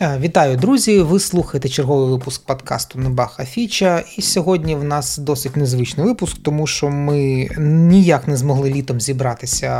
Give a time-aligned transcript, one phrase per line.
[0.00, 1.00] Е, вітаю, друзі!
[1.00, 4.04] Ви слухаєте черговий випуск подкасту Небаха Фіча.
[4.16, 9.72] І сьогодні в нас досить незвичний випуск, тому що ми ніяк не змогли літом зібратися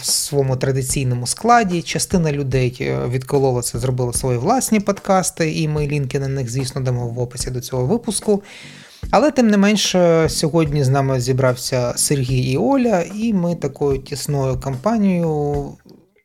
[0.00, 1.82] в своєму традиційному складі.
[1.82, 6.80] Частина людей е, відколола це, зробила свої власні подкасти, і ми лінки на них, звісно,
[6.80, 8.42] дамо в описі до цього випуску.
[9.10, 14.60] Але тим не менше, сьогодні з нами зібрався Сергій і Оля, і ми такою тісною
[14.60, 15.70] компанією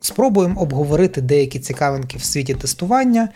[0.05, 3.29] спробуємо обговорити деякі цікавинки в світі тестування,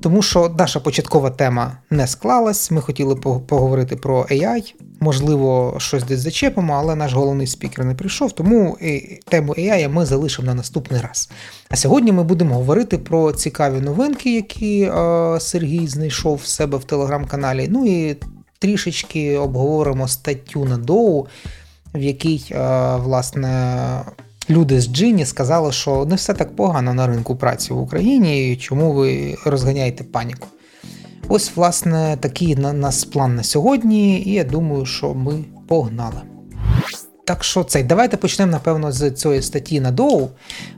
[0.00, 2.70] тому що наша початкова тема не склалась.
[2.70, 8.32] Ми хотіли поговорити про AI, можливо, щось десь зачепимо, але наш головний спікер не прийшов,
[8.32, 8.78] тому
[9.28, 11.30] тему AI ми залишимо на наступний раз.
[11.68, 16.84] А сьогодні ми будемо говорити про цікаві новинки, які е, Сергій знайшов в себе в
[16.84, 17.68] телеграм-каналі.
[17.70, 18.16] Ну і
[18.58, 21.26] трішечки обговоримо статтю на Доу,
[21.94, 23.86] в якій, е, власне,
[24.50, 28.56] люди з Джині сказали, що не все так погано на ринку праці в Україні, і
[28.56, 30.48] чому ви розганяєте паніку.
[31.28, 36.20] Ось, власне, такий на нас план на сьогодні, і я думаю, що ми погнали.
[37.24, 40.28] Так що цей, давайте почнемо, напевно, з цієї статті на Доу.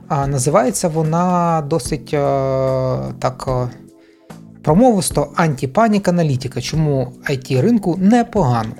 [0.07, 3.69] А, Називається вона досить а, так а,
[4.61, 8.73] промовисто антипанік аналітика, чому it ринку непогано.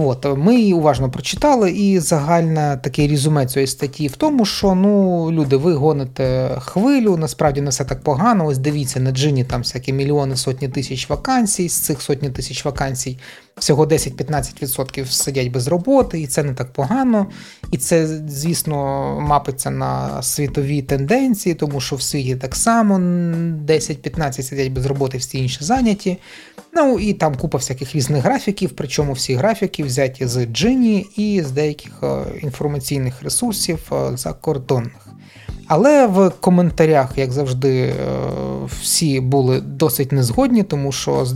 [0.00, 5.28] От, Ми її уважно прочитали, і загальне таке резюме цієї статті в тому, що ну,
[5.32, 8.46] люди, ви гоните хвилю, насправді не все так погано.
[8.46, 13.18] Ось дивіться, на джині там всякі мільйони сотні тисяч вакансій, з цих сотні тисяч вакансій
[13.58, 17.26] всього 10-15% сидять без роботи, і це не так погано.
[17.70, 18.76] І це, звісно,
[19.20, 25.38] мапиться на світові тенденції, тому що в світі так само 10-15 сидять без роботи, всі
[25.38, 26.18] інші зайняті.
[26.72, 31.50] Ну і там купа всяких різних графіків, причому всі графіки взяті з Джині і з
[31.50, 35.08] деяких е, інформаційних ресурсів е, закордонних.
[35.66, 37.94] Але в коментарях, як завжди, е,
[38.82, 41.26] всі були досить незгодні, тому що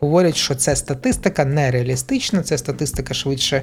[0.00, 3.62] говорять, що це статистика нереалістична, це статистика швидше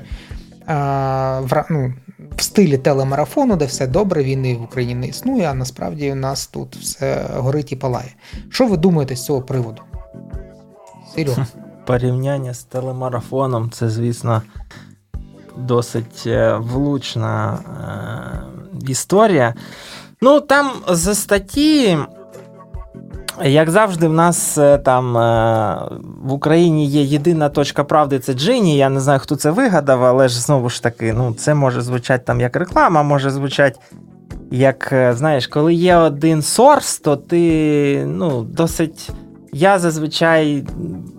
[1.42, 1.94] в ну,
[2.38, 6.48] в стилі телемарафону, де все добре, війни в Україні не існує, а насправді у нас
[6.48, 8.14] тут все горить і палає.
[8.50, 9.82] Що ви думаєте з цього приводу?
[11.16, 11.48] Серйозно.
[11.86, 14.42] Порівняння з телемарафоном це, звісно,
[15.58, 17.60] досить е, влучна
[18.84, 19.56] е, історія.
[20.22, 21.98] Ну, там за статті
[23.44, 25.90] як завжди, в нас е, там е,
[26.24, 28.78] в Україні є єдина точка правди це Джині.
[28.78, 32.24] Я не знаю, хто це вигадав, але ж знову ж таки, ну, це може звучати
[32.26, 33.80] там як реклама, може звучати
[34.52, 39.10] як, е, знаєш, коли є один сорс, то ти ну, досить.
[39.54, 40.64] Я зазвичай,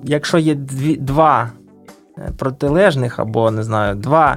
[0.05, 1.51] якщо є дві, два
[2.39, 4.37] протилежних або не знаю, два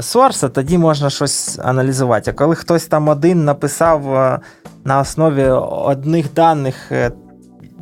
[0.00, 2.30] сорса, тоді можна щось аналізувати.
[2.30, 4.40] А коли хтось там один написав
[4.84, 7.12] на основі одних даних е,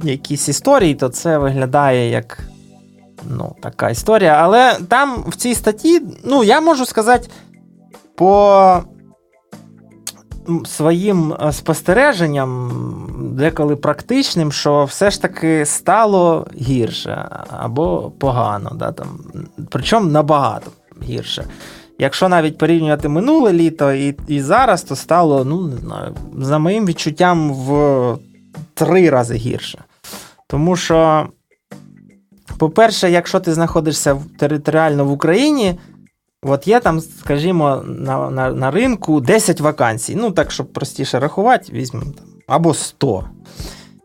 [0.02, 2.38] якісь історії, то це виглядає як
[3.28, 4.32] ну, така історія.
[4.32, 7.28] Але там в цій статті, ну, я можу сказати,
[8.14, 8.82] по
[10.64, 12.70] своїм е, спостереженням,
[13.38, 18.72] деколи практичним, що все ж таки стало гірше або погано.
[18.74, 19.08] Да, там,
[19.70, 20.70] Причому набагато
[21.02, 21.44] гірше.
[22.02, 26.86] Якщо навіть порівнювати минуле літо і і зараз, то стало, ну, не знаю, за моїм
[26.86, 28.18] відчуттям, в
[28.74, 29.84] три рази гірше.
[30.48, 31.26] Тому що,
[32.58, 35.78] по-перше, якщо ти знаходишся територіально в Україні,
[36.42, 40.14] от є там, скажімо, на на, на ринку 10 вакансій.
[40.14, 43.24] Ну, так, щоб простіше рахувати, візьмемо там, або 100.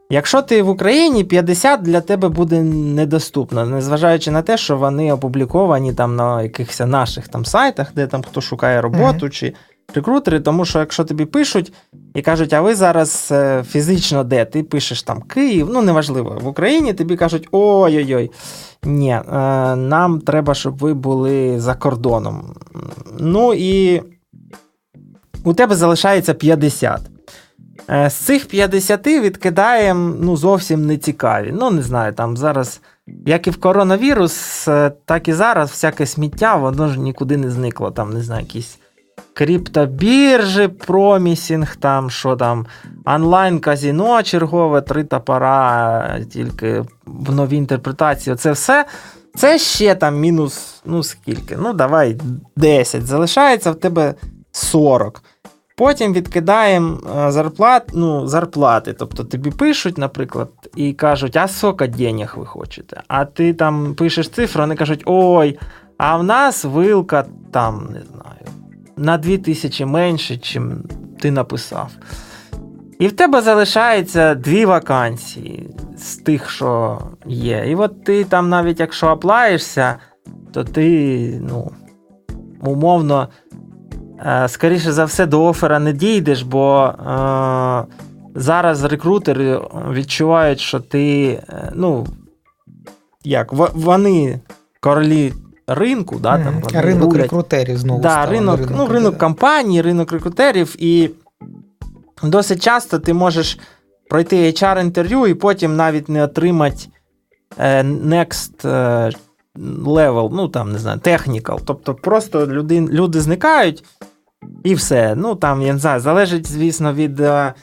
[0.09, 5.93] Якщо ти в Україні, 50 для тебе буде недоступно, незважаючи на те, що вони опубліковані
[5.93, 9.29] там на якихось наших там сайтах, де там хто шукає роботу mm-hmm.
[9.29, 9.53] чи
[9.95, 11.73] рекрутери, тому що якщо тобі пишуть
[12.15, 14.45] і кажуть, а ви зараз е, фізично де?
[14.45, 18.31] Ти пишеш там Київ, ну неважливо, в Україні тобі кажуть, ой-ой-ой,
[18.83, 19.21] ні, е,
[19.75, 22.55] нам треба, щоб ви були за кордоном.
[23.19, 24.01] Ну і
[25.43, 27.01] у тебе залишається 50.
[27.89, 31.53] Е, з цих 50 відкидаємо ну, зовсім не цікаві.
[31.59, 32.81] Ну, не знаю, там зараз,
[33.25, 37.91] як і в коронавірус, е, так і зараз всяке сміття, воно ж нікуди не зникло.
[37.91, 38.79] Там, не знаю, якісь
[39.33, 42.65] криптобіржі, промісінг, там, що там,
[43.05, 48.35] онлайн-казіно чергове, три топора, тільки в новій інтерпретації.
[48.35, 48.85] Це все.
[49.35, 51.57] Це ще там мінус, ну скільки?
[51.61, 52.19] Ну, давай
[52.55, 53.05] 10.
[53.05, 54.13] Залишається в тебе
[54.51, 55.23] 40.
[55.77, 58.93] Потім відкидаємо е, зарплат, ну, зарплати.
[58.93, 63.01] Тобто тобі пишуть, наприклад, і кажуть, а скільки денег ви хочете?
[63.07, 65.59] А ти там пишеш цифру, вони кажуть, ой,
[65.97, 68.47] а в нас вилка там, не знаю,
[68.97, 70.83] на 2000 менше, чим
[71.19, 71.91] ти написав.
[72.99, 77.65] І в тебе залишається дві вакансії з тих, що є.
[77.67, 79.95] І от ти там, навіть якщо оплаєшся,
[80.53, 81.71] то ти, ну,
[82.61, 83.27] умовно,
[84.47, 87.83] скоріше за все, до офера не дійдеш, бо е,
[88.35, 89.61] зараз рекрутери
[89.91, 92.07] відчувають, що ти, е, ну,
[93.23, 94.39] як, вони
[94.79, 95.33] королі
[95.67, 97.21] ринку, да, там, вони ринок рулять.
[97.21, 98.01] рекрутерів знову.
[98.01, 101.09] Да, ринок, ринок, ну, ринок компаній, ринок рекрутерів, і
[102.23, 103.59] досить часто ти можеш
[104.09, 106.87] пройти HR-інтерв'ю і потім навіть не отримати
[107.57, 109.11] е, next е,
[109.85, 111.59] level, ну там, не знаю, technical.
[111.65, 113.83] Тобто просто люди, люди зникають
[114.63, 115.15] і все.
[115.15, 117.19] Ну, там, я не знаю, залежить, звісно, від.
[117.19, 117.53] Е,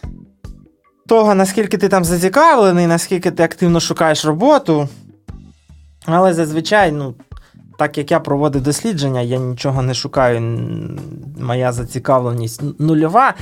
[1.06, 4.88] того, наскільки ти там зацікавлений, наскільки ти активно шукаєш роботу.
[6.06, 7.14] Але зазвичай, ну,
[7.78, 10.40] так як я проводив дослідження, я нічого не шукаю,
[11.40, 13.34] моя зацікавленість нульова.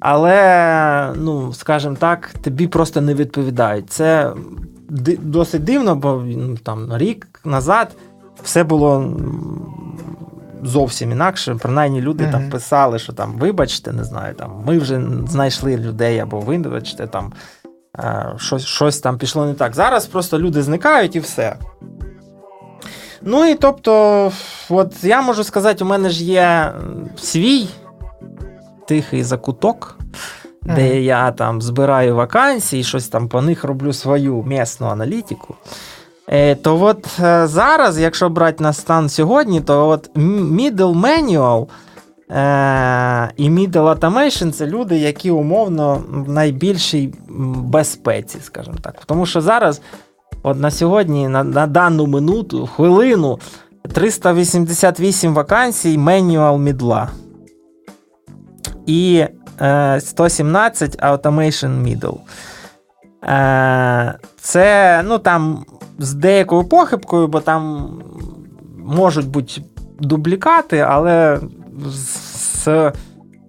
[0.00, 3.90] Але, ну, скажімо так, тобі просто не відповідають.
[3.90, 4.32] Це
[5.22, 7.96] досить дивно, бо ну, там рік назад
[8.42, 9.16] все було
[10.62, 11.56] зовсім інакше.
[11.62, 12.32] Принаймні люди mm-hmm.
[12.32, 17.32] там писали, що там, вибачте, не знаю, там ми вже знайшли людей або вибачте, там
[17.98, 19.74] е, щось, щось там пішло не так.
[19.74, 21.56] Зараз просто люди зникають і все.
[23.22, 24.32] Ну і тобто,
[24.68, 26.72] от я можу сказати, у мене ж є
[27.16, 27.68] свій
[28.86, 30.74] тихий закуток, mm-hmm.
[30.74, 35.54] де я там збираю вакансії, щось там по них роблю свою місну аналітику.
[36.30, 41.66] Е, то от е, зараз, якщо брати на стан сьогодні, то от middle manual
[42.30, 47.14] е, і middle automation це люди, які умовно в найбільшій
[47.56, 48.94] безпеці, скажімо так.
[49.06, 49.80] Тому що зараз,
[50.42, 53.38] от на сьогодні, на, на дану минуту, хвилину,
[53.94, 57.08] 388 вакансій manual мідла.
[58.86, 59.24] І
[59.60, 62.18] е, 117 automation middle.
[63.24, 65.64] Е, Це, ну там
[65.98, 67.88] з деякою похибкою, бо там
[68.78, 69.62] можуть бути
[70.00, 71.40] дублікати, але
[71.86, 72.92] з,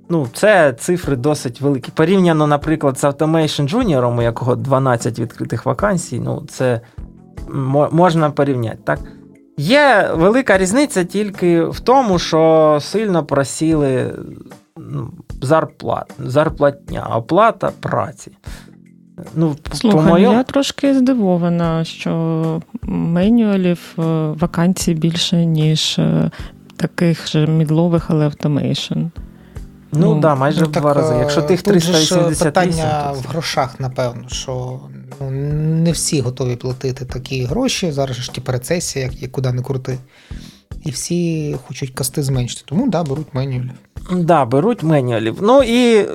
[0.10, 1.92] ну, це цифри досить великі.
[1.96, 6.82] Порівняно, наприклад, з Automation Junior, у якого 12 відкритих вакансій, ну, це
[7.92, 8.78] можна порівняти.
[8.84, 9.00] так?
[9.58, 14.14] Є велика різниця тільки в тому, що сильно просіли
[14.78, 15.12] ну,
[15.42, 18.32] зарплат, зарплатня, оплата праці.
[19.36, 24.02] Ну, Слухай, по я трошки здивована, що manual ів е,
[24.40, 26.32] вакансій більше, ніж е,
[26.78, 29.00] таких же мідлових, але automation.
[29.92, 31.16] Ну, ну да, майже ну, в два рази.
[31.16, 32.30] Якщо тих 388...
[32.30, 33.20] Тут питання то...
[33.20, 34.80] в грошах, напевно, що
[35.22, 37.92] ну, не всі готові платити такі гроші.
[37.92, 39.98] Зараз ж ті рецесія, як куди не крути.
[40.86, 42.64] І всі хочуть касти зменшити.
[42.66, 43.72] Тому да, беруть менюалів.
[44.12, 45.38] Да, беруть менюалів.
[45.42, 46.08] Ну і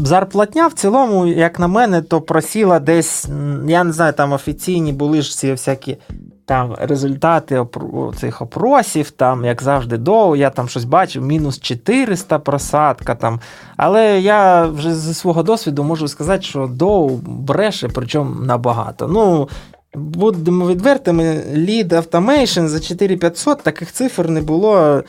[0.00, 3.28] зарплатня в цілому, як на мене, то просіла десь,
[3.66, 5.96] я не знаю, там офіційні були ж ці всякі
[6.46, 7.66] там результати
[8.16, 13.14] цих опросів, там, як завжди, доу, я там щось бачив, мінус 400 просадка.
[13.14, 13.40] там.
[13.76, 19.08] Але я вже зі свого досвіду можу сказати, що доу бреше, причому набагато.
[19.08, 19.48] Ну,
[19.96, 25.02] Будемо відвертими, Lead Automation за 4500 таких цифр не було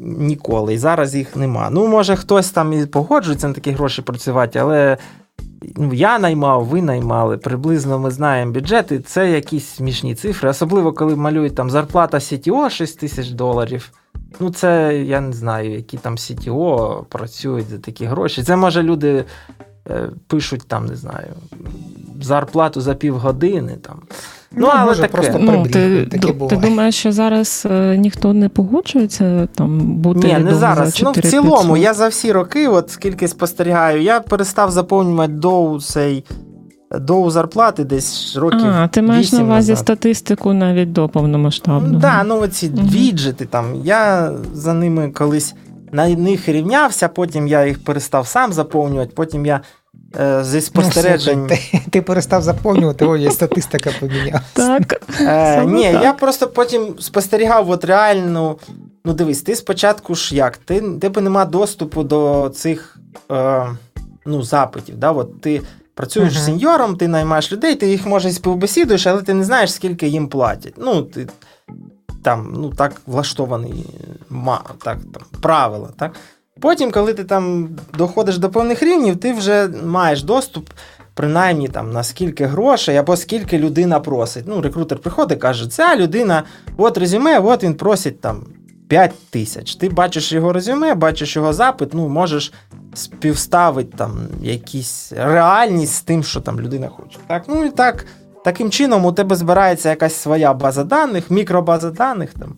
[0.00, 0.74] ніколи.
[0.74, 1.70] І зараз їх нема.
[1.70, 4.96] Ну, може, хтось там і погоджується на такі гроші працювати, але
[5.76, 7.38] ну, я наймав, ви наймали.
[7.38, 10.48] Приблизно ми знаємо бюджети, це якісь смішні цифри.
[10.48, 13.92] Особливо, коли малюють там зарплата CTO 6 тисяч доларів.
[14.40, 18.42] Ну, це я не знаю, які там CTO працюють за такі гроші.
[18.42, 19.24] Це може люди
[20.26, 21.28] пишуть там, не знаю,
[22.22, 23.76] зарплату за півгодини.
[23.82, 24.02] там.
[24.56, 25.12] Ну, але може, таке.
[25.12, 30.38] просто ну, ти, таке ти думаєш, що зараз е, ніхто не погоджується там бути Ні,
[30.38, 30.92] не зараз.
[30.92, 35.80] За ну, в цілому, я за всі роки, от скільки спостерігаю, я перестав заповнювати доу
[35.80, 36.24] цей.
[37.00, 38.66] До зарплати десь років.
[38.66, 39.84] А, ти маєш на увазі назад.
[39.84, 41.92] статистику навіть до повномасштабного.
[41.92, 42.86] Так, да, ну оці угу.
[42.86, 43.74] віджити там.
[43.74, 45.54] Я за ними колись
[45.94, 49.60] на них рівнявся, потім я їх перестав сам заповнювати, потім я
[50.20, 51.40] Е, зі спостережень.
[51.40, 54.40] Ну, ти, ти перестав заповнювати, о, є статистика помінялася.
[54.54, 55.02] Так.
[55.20, 56.02] Е, Ні, так.
[56.02, 58.58] я просто потім спостерігав от реальну.
[59.04, 60.56] Ну, дивись, ти спочатку ж як?
[60.56, 62.98] Ти тебе нема доступу до цих
[63.30, 63.66] е,
[64.26, 64.96] ну, запитів.
[64.96, 65.10] Да?
[65.10, 65.62] От Ти
[65.94, 66.44] працюєш uh-huh.
[66.44, 70.74] сеньором, ти наймаєш людей, ти їх може співбесідуєш, але ти не знаєш, скільки їм платять.
[70.76, 71.28] Ну, ти
[72.24, 73.86] там, ну, так влаштований
[74.84, 75.88] так, там, правила.
[75.96, 76.12] так?
[76.60, 80.70] Потім, коли ти там доходиш до певних рівнів, ти вже маєш доступ,
[81.14, 84.44] принаймні там на скільки грошей або скільки людина просить.
[84.46, 86.42] Ну, рекрутер приходить і каже, ця людина,
[86.76, 88.46] от резюме, от він просить там
[88.88, 89.76] 5 тисяч.
[89.76, 92.52] Ти бачиш його резюме, бачиш його запит, ну можеш
[92.94, 97.18] співставить там якісь реальність з тим, що там людина хоче.
[97.26, 98.06] Так, ну і так,
[98.44, 102.56] Таким чином, у тебе збирається якась своя база даних, мікробаза даних там,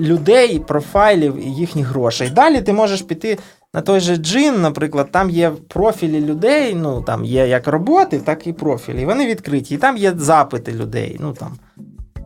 [0.00, 2.30] людей, профайлів і їхніх грошей.
[2.30, 3.38] Далі ти можеш піти
[3.74, 8.46] на той же джин, наприклад, там є профілі людей, ну там є як роботи, так
[8.46, 9.06] і профілі.
[9.06, 9.74] Вони відкриті.
[9.74, 11.16] І там є запити людей.
[11.20, 11.52] ну там...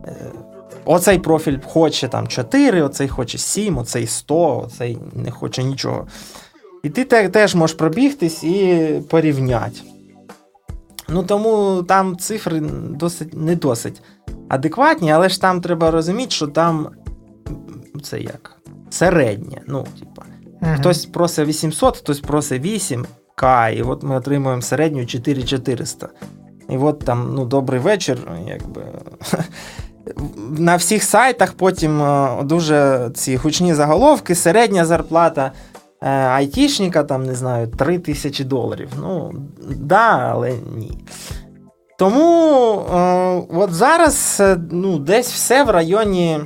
[0.07, 0.15] Е,
[0.85, 6.07] оцей профіль хоче там 4, оцей хоче 7, оцей 100, оцей не хоче нічого.
[6.83, 9.81] І ти теж можеш пробігтись і порівняти.
[11.11, 14.01] Ну тому там цифри досить не досить
[14.49, 16.89] адекватні, але ж там треба розуміти, що там
[18.03, 18.55] це як
[18.89, 19.61] середнє.
[19.67, 20.23] Ну, типа,
[20.61, 26.09] uh хтось просить 800, хтось просить 8К, і от ми отримуємо середню 4400.
[26.69, 28.83] І от там, ну, добрий вечір, якби.
[30.57, 35.51] На всіх сайтах потім е, дуже ці гучні заголовки, середня зарплата
[36.07, 38.89] айтішника, там, не знаю, 3 тисячі доларів.
[38.99, 39.33] Ну,
[39.75, 40.91] да, але ні.
[41.97, 42.95] Тому е,
[43.49, 46.39] от зараз е, ну, десь все в районі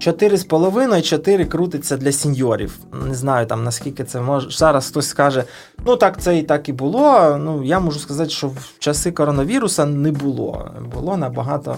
[0.00, 2.78] 4,5-4 крутиться для сеньорів.
[3.08, 4.50] Не знаю, там наскільки це може.
[4.50, 5.44] Зараз хтось скаже,
[5.86, 7.36] ну так це і так і було.
[7.40, 10.70] Ну, Я можу сказати, що в часи коронавіруса не було.
[10.94, 11.76] Було набагато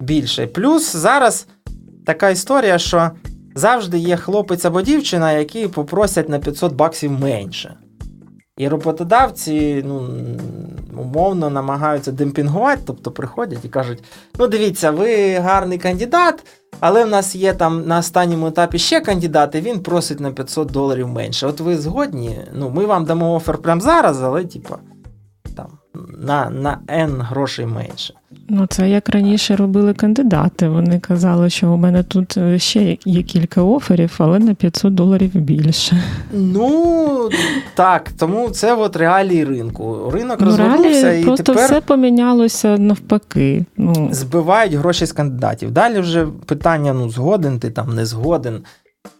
[0.00, 0.46] більше.
[0.46, 1.46] Плюс зараз
[2.06, 3.10] така історія, що
[3.56, 7.76] завжди є хлопець або дівчина, які попросять на 500 баксів менше.
[8.58, 10.08] І роботодавці ну,
[10.98, 14.04] умовно намагаються демпінгувати, тобто приходять і кажуть:
[14.38, 16.44] ну, дивіться, ви гарний кандидат,
[16.80, 20.70] але в нас є там на останньому етапі ще кандидат, і він просить на 500
[20.70, 21.46] доларів менше.
[21.46, 22.38] От ви згодні?
[22.52, 24.78] Ну, Ми вам дамо офер прямо зараз, але, типа,
[26.18, 28.14] на на N грошей менше.
[28.48, 30.68] Ну, це як раніше робили кандидати.
[30.68, 35.30] Вони казали, що у мене тут е, ще є кілька оферів, але на 500 доларів
[35.34, 36.02] більше.
[36.32, 37.30] Ну
[37.74, 40.10] так, тому це от реалії ринку.
[40.14, 43.64] Ринок ну, розвернувся і просто тепер все помінялося навпаки.
[43.76, 44.08] Ну.
[44.12, 45.70] Збивають гроші з кандидатів.
[45.70, 48.60] Далі вже питання: ну, згоден ти там, не згоден.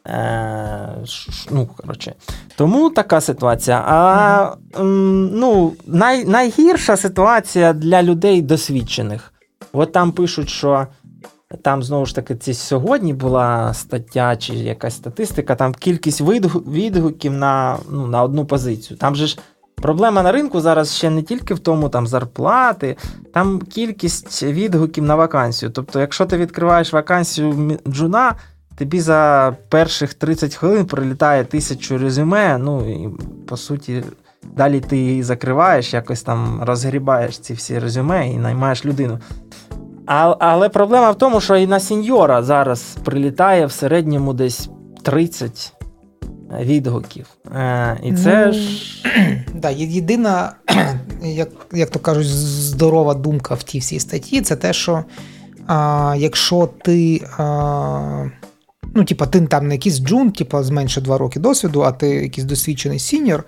[0.06, 1.04] Е,
[1.50, 2.14] ну, коротше.
[2.56, 3.84] Тому така ситуація.
[3.86, 9.32] А ну, най, найгірша ситуація для людей досвідчених.
[9.72, 10.86] От там пишуть, що
[11.62, 17.76] там знову ж таки ці сьогодні була стаття чи якась статистика, там кількість відгуків на
[17.90, 18.98] ну, на одну позицію.
[18.98, 19.38] Там же ж
[19.74, 22.96] проблема на ринку зараз ще не тільки в тому там зарплати,
[23.34, 25.70] там кількість відгуків на вакансію.
[25.70, 28.34] Тобто, якщо ти відкриваєш вакансію джуна
[28.76, 33.08] тобі за перших 30 хвилин прилітає тисячу резюме, ну і
[33.48, 34.04] по суті,
[34.56, 39.18] далі ти її закриваєш, якось там розгрібаєш ці всі резюме і наймаєш людину.
[40.06, 44.68] А, Але проблема в тому, що і на сеньора зараз прилітає в середньому десь
[45.02, 45.72] 30
[46.60, 47.26] відгуків.
[47.56, 49.02] Е, І це ну, ж.
[49.54, 50.52] Да, Єдина,
[51.22, 55.04] як як то кажуть, здорова думка в тій всій статті, це те, що
[55.66, 57.22] а, якщо ти.
[57.38, 58.24] А,
[58.96, 62.08] ну, типа, ти там не якийсь джун, типа, з менше 2 роки досвіду, а ти
[62.08, 63.44] якийсь досвідчений сіньор,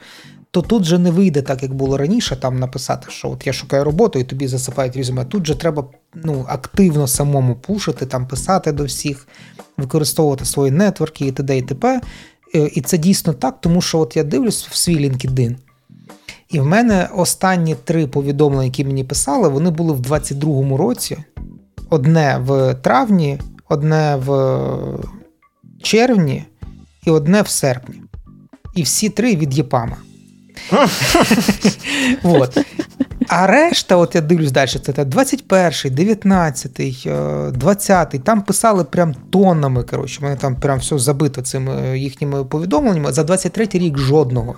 [0.50, 3.84] то тут же не вийде так, як було раніше, там написати, що от я шукаю
[3.84, 5.24] роботу і тобі засипають резюме.
[5.24, 9.28] Тут же треба ну, активно самому пушити, там писати до всіх,
[9.76, 11.58] використовувати свої нетворки і т.д.
[11.58, 12.00] і т.п.
[12.54, 15.56] Е, і це дійсно так, тому що от я дивлюсь в свій LinkedIn,
[16.50, 21.18] і в мене останні три повідомлення, які мені писали, вони були в 22-му році.
[21.90, 23.38] Одне в травні,
[23.68, 24.28] одне в
[25.82, 26.44] червні
[27.06, 28.02] і одне в серпні.
[28.74, 29.96] І всі три від Єпама.
[32.22, 32.58] От.
[33.28, 37.08] А решта, от я дивлюсь далі, це 21-й, 19-й,
[37.50, 39.82] 20-й, там писали прям тоннами.
[39.82, 43.12] коротше, мене там прям все забито цими їхніми повідомленнями.
[43.12, 44.54] За 23-й рік жодного.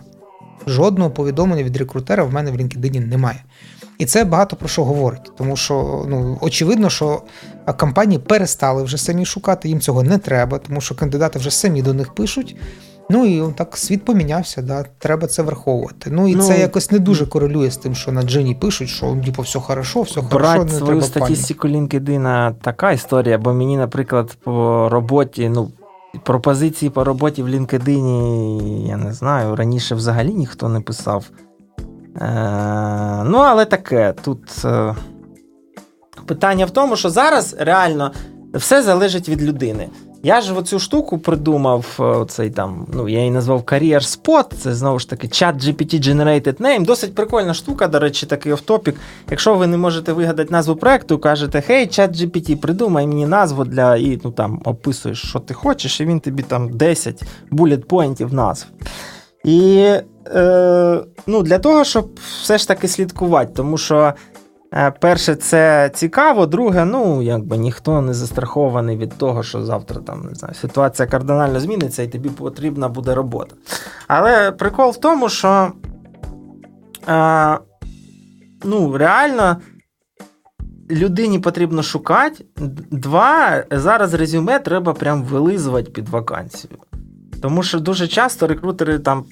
[0.66, 3.42] Жодного повідомлення від рекрутера в мене в LinkedIn немає.
[4.00, 7.22] І це багато про що говорить, тому що ну очевидно, що
[7.78, 11.94] компанії перестали вже самі шукати, їм цього не треба, тому що кандидати вже самі до
[11.94, 12.56] них пишуть.
[13.10, 16.10] Ну і так світ помінявся, да, треба це враховувати.
[16.10, 19.16] Ну і ну, це якось не дуже корелює з тим, що на Джині пишуть, що
[19.24, 20.64] типу, все хорошо, все хорошо.
[20.64, 25.70] не свою статистику LinkedIn така історія, бо мені, наприклад, по роботі, ну.
[26.22, 31.24] Пропозиції по роботі в LinkedIn, я не знаю, раніше взагалі ніхто не писав.
[32.16, 34.14] Е, Ну, але таке.
[34.24, 34.94] Тут е,
[36.26, 38.12] питання в тому, що зараз реально
[38.54, 39.88] все залежить від людини.
[40.22, 44.74] Я ж оцю штуку придумав, е, оцей там, ну, я її назвав Career Spot, це
[44.74, 46.84] знову ж таки чат GPT Generated Name.
[46.84, 48.96] Досить прикольна штука, до речі, такий офтопік.
[49.30, 53.96] Якщо ви не можете вигадати назву проекту, кажете, хей, чат GPT, придумай мені назву для
[53.96, 58.66] і ну, там описуєш, що ти хочеш, і він тобі там 10 булет поінтів назв.
[59.44, 59.90] І
[60.26, 64.14] е, ну, для того, щоб все ж таки слідкувати, тому що.
[64.74, 70.22] Е, перше, це цікаво, друге, ну якби ніхто не застрахований від того, що завтра там
[70.22, 73.54] не знаю, ситуація кардинально зміниться і тобі потрібна буде робота.
[74.08, 75.72] Але прикол в тому, що
[77.08, 77.58] е,
[78.64, 79.56] ну, реально
[80.90, 82.44] людині потрібно шукати.
[82.90, 86.78] Два, зараз резюме треба прям вилизувати під вакансію.
[87.42, 89.24] Тому що дуже часто рекрутери там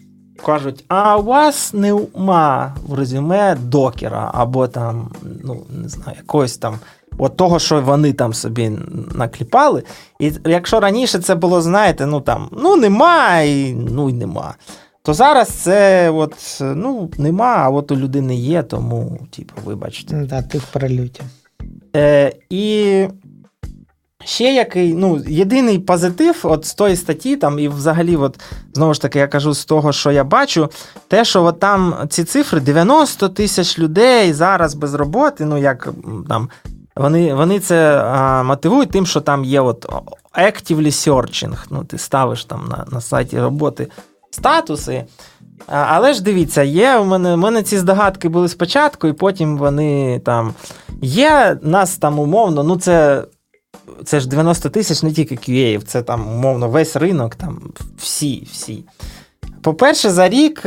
[0.43, 5.09] кажуть, а у вас нема в резюме докера, або там,
[5.45, 6.79] ну, не знаю, якогось там.
[7.19, 8.73] От того, що вони там собі
[9.15, 9.83] накліпали.
[10.21, 14.55] І якщо раніше це було, знаєте, ну там, ну нема, і ну й нема.
[15.03, 20.17] То зараз це от, ну, нема, а от у людини є, тому, типу, вибачте.
[20.17, 21.23] Да, ти в перельоті.
[21.97, 23.07] Е, І
[24.29, 28.41] ще який, ну, єдиний позитив от з тої статті, там, і взагалі, от,
[28.75, 30.71] знову ж таки, я кажу з того, що я бачу,
[31.09, 35.89] те, що от там ці цифри 90 тисяч людей зараз без роботи, ну, як
[36.29, 36.49] там.
[36.97, 39.87] Вони вони це а, мотивують тим, що там є от
[40.39, 43.89] actively searching, ну, ти ставиш там на на сайті роботи
[44.31, 45.05] статуси.
[45.67, 50.21] Але ж дивіться, є у мене у мене ці здогадки були спочатку, і потім вони
[50.25, 50.55] там
[51.03, 53.25] є нас там умовно, ну це
[54.05, 58.49] це ж 90 тисяч не тільки QA, це там умовно весь ринок, там всі.
[58.53, 58.85] всі.
[59.63, 60.63] По-перше, за рік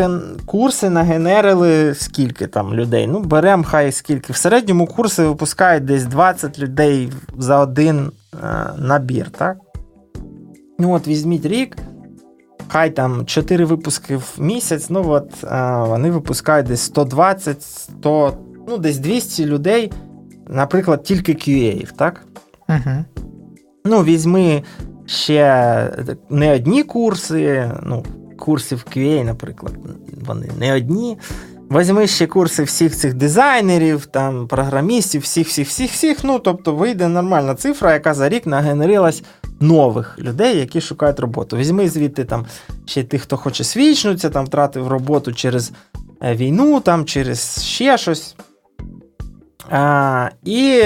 [0.45, 3.07] курси нагенерили скільки там людей.
[3.07, 4.33] Ну, беремо хай скільки.
[4.33, 8.11] В середньому курси випускають десь 20 людей за один
[8.43, 9.57] е, набір, так?
[10.79, 11.77] Ну, от візьміть рік
[12.71, 15.43] хай там 4 випуски в місяць, ну от
[15.89, 18.37] вони випускають десь 120, 100,
[18.67, 19.91] ну десь 200 людей,
[20.47, 22.25] наприклад, тільки QA, так?
[22.71, 23.05] Угу.
[23.85, 24.63] Ну, візьми
[25.05, 25.89] ще
[26.29, 28.05] не одні курси, ну,
[28.39, 29.73] курсів QA, наприклад,
[30.25, 31.17] вони не одні.
[31.69, 36.23] Возьми ще курси всіх цих дизайнерів, там, програмістів, всіх, всіх, всіх, всіх.
[36.23, 39.23] Ну, тобто вийде нормальна цифра, яка за рік нагенерилась
[39.59, 41.57] нових людей, які шукають роботу.
[41.57, 42.45] Візьми звідти там
[42.85, 45.71] ще тих, хто хоче свічнутися, там втратив роботу через
[46.23, 48.35] е, війну, там, через ще щось.
[49.69, 50.83] А, І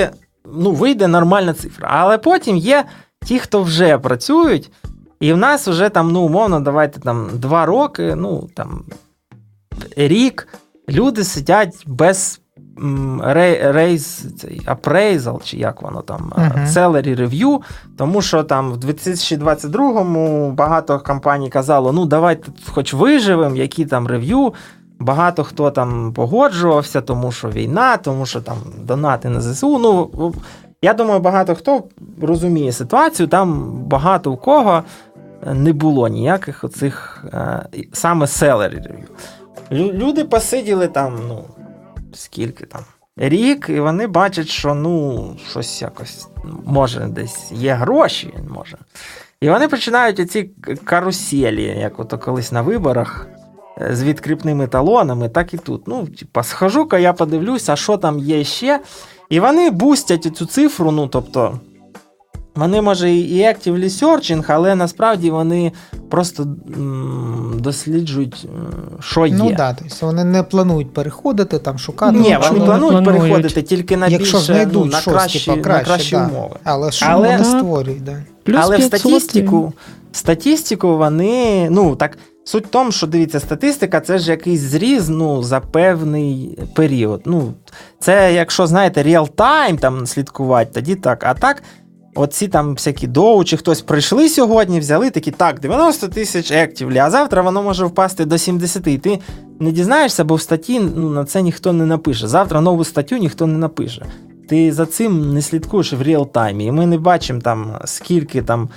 [0.53, 1.87] ну, вийде нормальна цифра.
[1.91, 2.83] Але потім є
[3.25, 4.71] ті, хто вже працюють,
[5.19, 8.83] і в нас вже там, ну, умовно, давайте там два роки, ну там
[9.95, 10.47] рік
[10.89, 12.41] люди сидять без
[12.77, 14.25] рейз,
[14.65, 16.67] appraisal, чи як воно там, uh-huh.
[16.67, 17.59] salary review,
[17.97, 24.53] тому що там в 2022-му багато компаній казало, ну давайте хоч виживемо, які там рев'ю.
[24.99, 29.79] Багато хто там погоджувався, тому що війна, тому що там донати на ЗСУ.
[29.79, 30.33] Ну,
[30.81, 31.83] я думаю, багато хто
[32.21, 34.83] розуміє ситуацію, там багато у кого
[35.53, 39.07] не було ніяких оцих е, саме селері рев'ю.
[39.71, 41.43] Люди посиділи там, ну,
[42.13, 42.81] скільки там.
[43.17, 46.27] Рік, і вони бачать, що ну, щось якось
[46.65, 48.77] може десь є гроші, може.
[49.41, 50.49] І вони починають оці
[50.83, 53.27] каруселі, як ото колись на виборах,
[53.91, 55.87] з відкріпними талонами, так і тут.
[55.87, 58.79] Ну, типа, схожу-ка, я подивлюся, а що там є ще.
[59.29, 61.59] І вони бустять цю цифру, ну, тобто.
[62.55, 65.71] Вони, може, і actively searching, але насправді вони
[66.09, 66.47] просто
[67.55, 68.47] досліджують,
[68.99, 69.33] що ну є.
[69.33, 72.17] Ну так, тобто вони не планують переходити, там шукати.
[72.17, 75.95] Ні, вони планують переходити тільки на Якщо більше, знайдуть ну, на, кращі, типу, краще, на
[75.95, 76.27] кращі да.
[76.27, 76.55] умови.
[76.63, 78.23] Але що але, вони створюють, да.
[78.43, 79.73] Плюс але в статистику,
[80.15, 82.17] статистику вони, ну так.
[82.47, 87.21] Суть в тому, що дивіться, статистика це ж якийсь зріз ну, за певний період.
[87.25, 87.53] Ну,
[87.99, 91.23] Це, якщо знаєте, реал-тайм там слідкувати, тоді так.
[91.23, 91.63] А так
[92.15, 97.09] оці там всякі доу, чи хтось прийшли сьогодні, взяли такі, так, 90 тисяч ектівлі, а
[97.09, 98.87] завтра воно може впасти до 70.
[98.87, 99.19] І ти
[99.59, 102.27] не дізнаєшся, бо в статті ну, на це ніхто не напише.
[102.27, 104.05] Завтра нову статтю ніхто не напише.
[104.49, 106.65] Ти за цим не слідкуєш в реал-таймі.
[106.65, 108.69] І ми не бачимо там, скільки там.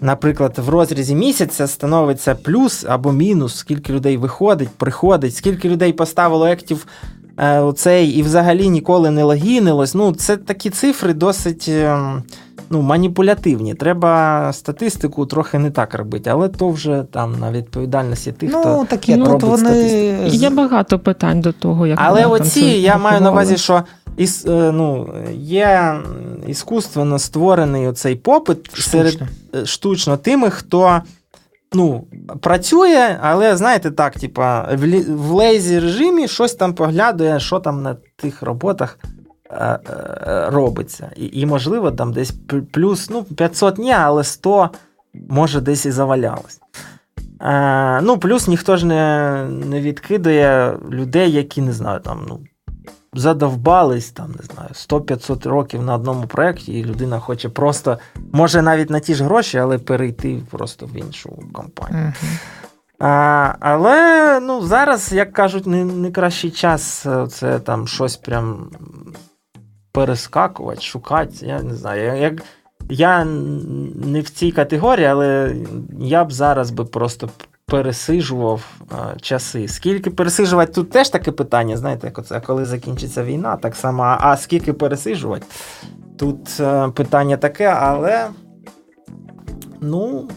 [0.00, 6.46] Наприклад, в розрізі місяця становиться плюс або мінус, скільки людей виходить, приходить, скільки людей поставило
[6.46, 6.86] ектів
[7.38, 9.94] Е, оцей і взагалі ніколи не логінилось.
[9.94, 12.22] Ну, Це такі цифри досить ем,
[12.70, 13.74] ну, маніпулятивні.
[13.74, 18.84] Треба статистику трохи не так робити, але то вже там на відповідальності тих, ну, хто
[18.84, 19.58] таке, робить вони...
[19.58, 20.36] статистику.
[20.36, 23.82] Є багато питань до того, як Але оці я маю на увазі, що
[24.16, 26.00] іс, е, ну, є
[26.46, 28.90] іскусственно створений оцей попит штучно.
[28.90, 29.22] серед
[29.54, 31.02] е, штучно тими, хто
[31.72, 32.04] ну,
[32.40, 34.68] працює, але знаєте, так, типа,
[35.08, 38.98] в лейзі режимі щось там поглядує, що там на тих роботах
[39.50, 39.78] е,
[40.48, 41.10] робиться.
[41.16, 42.34] І, і, можливо, там десь
[42.72, 44.70] плюс ну, 500 ні, але 100
[45.28, 46.60] може десь і завалялось.
[48.02, 52.40] Ну, плюс ніхто ж не не відкидає людей, які не знаю, там, ну,
[53.16, 57.98] задовбались там, не знаю, 100-500 років на одному проєкті, і людина хоче просто,
[58.32, 62.12] може навіть на ті ж гроші, але перейти просто в іншу компанію.
[62.98, 68.70] А, Але ну, зараз, як кажуть, не не кращий час е, це там щось прям
[69.92, 71.46] перескакувати, шукати.
[71.46, 72.20] Я не знаю.
[72.20, 72.42] Як,
[72.88, 73.24] Я
[74.04, 75.56] не в цій категорії, але
[76.00, 77.28] я б зараз би просто
[77.66, 79.68] пересижував а, часи.
[79.68, 84.36] Скільки пересижувати, тут теж таке питання, знаєте, як оце, коли закінчиться війна, так само, а
[84.36, 85.46] скільки пересижувати?
[86.18, 88.26] Тут а, е, питання таке, але.
[89.80, 90.28] Ну,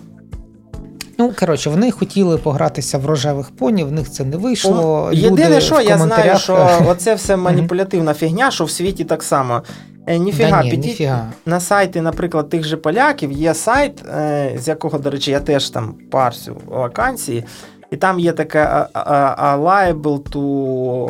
[1.20, 5.10] Ну, коротше, вони хотіли погратися в рожевих поні, в них це не вийшло.
[5.14, 9.62] Єдине, що я знаю, що оце все маніпулятивна фігня, що в світі так само.
[10.10, 11.32] Е, да ні, підіть ніфіга.
[11.46, 15.70] на сайти, наприклад, тих же поляків, є сайт, е, з якого, до речі, я теж
[15.70, 17.44] там парсю вакансії.
[17.92, 20.42] І там є таке liable to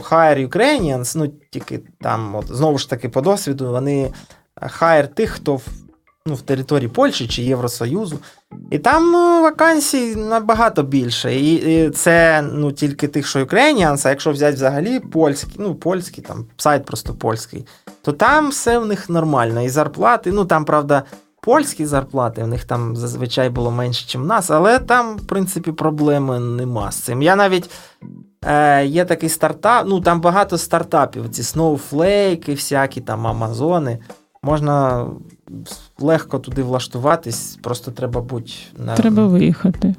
[0.09, 4.11] hire Ukrainians, ну тільки там, от, знову ж таки, по досвіду, вони
[4.61, 5.59] hire тих, хто
[6.25, 8.19] ну, в території Польщі чи Євросоюзу.
[8.71, 11.35] І там ну, вакансій набагато більше.
[11.35, 16.23] І, і це ну, тільки тих, що Ukrainians, а якщо взяти взагалі польський, ну, польський,
[16.23, 17.65] там сайт просто польський,
[18.01, 19.61] то там все в них нормально.
[19.61, 21.03] І зарплати, ну там, правда,
[21.41, 25.71] польські зарплати, в них там зазвичай було менше, ніж в нас, але там, в принципі,
[25.71, 27.21] проблеми нема з цим.
[27.21, 27.69] Я навіть.
[28.45, 33.99] Е, Є такий стартап, ну там багато стартапів, ці Snowflake, всякі там Амазони.
[34.43, 35.07] Можна
[35.99, 39.95] легко туди влаштуватись, просто треба бути на треба виїхати.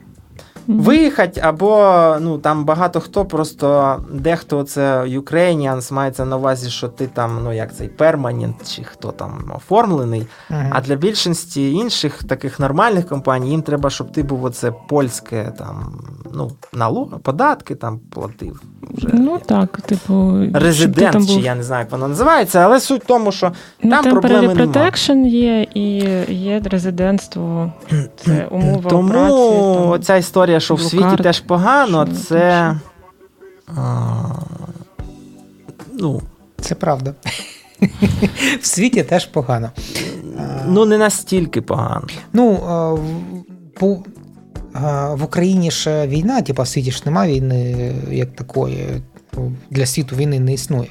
[0.67, 7.07] Виїхати, або ну там багато хто, просто дехто це Ukrainians, мається на увазі, що ти
[7.07, 10.27] там, ну як цей перманент, чи хто там оформлений.
[10.51, 10.69] Uh-huh.
[10.71, 16.03] А для більшості інших таких нормальних компаній їм треба, щоб ти був оце польське там,
[16.35, 18.63] ну, налог, податки там платив.
[18.91, 21.37] Вже Ну так, типу, резидент, там був...
[21.37, 24.55] чи я не знаю, як воно називається, але суть в тому, що ну, там проблеми
[24.55, 24.67] немає.
[24.67, 25.85] Protection є і
[26.35, 27.73] є резидентство,
[28.17, 29.29] це умова Тому праці.
[29.29, 32.75] Тому ця історія, що в світі теж погано, це.
[33.77, 34.13] А,
[35.93, 36.23] ну,
[36.61, 37.15] Це правда.
[38.61, 39.71] В світі теж погано.
[40.67, 42.07] Ну, не настільки погано.
[42.33, 42.57] Ну,
[43.75, 43.99] по
[45.13, 48.87] в Україні ж війна, типу, в світі ж немає війни як такої.
[49.71, 50.89] Для світу війни не існує.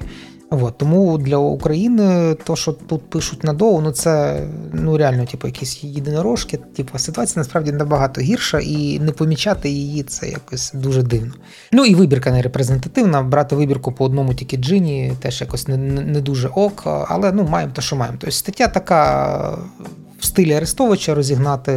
[0.52, 5.84] От, тому для України то, що тут пишуть надовго, ну це ну реально, типу, якісь
[5.84, 6.58] єдинорожки.
[6.58, 11.34] Типу, ситуація насправді набагато гірша, і не помічати її це якось дуже дивно.
[11.72, 13.24] Ну і вибірка не репрезентативна.
[13.24, 17.74] Брати вибірку по одному тільки джині теж якось не не дуже ок, але ну маємо
[17.74, 18.18] те, що маємо.
[18.20, 19.58] Тобто стаття така
[20.20, 21.72] в стилі Арестовича розігнати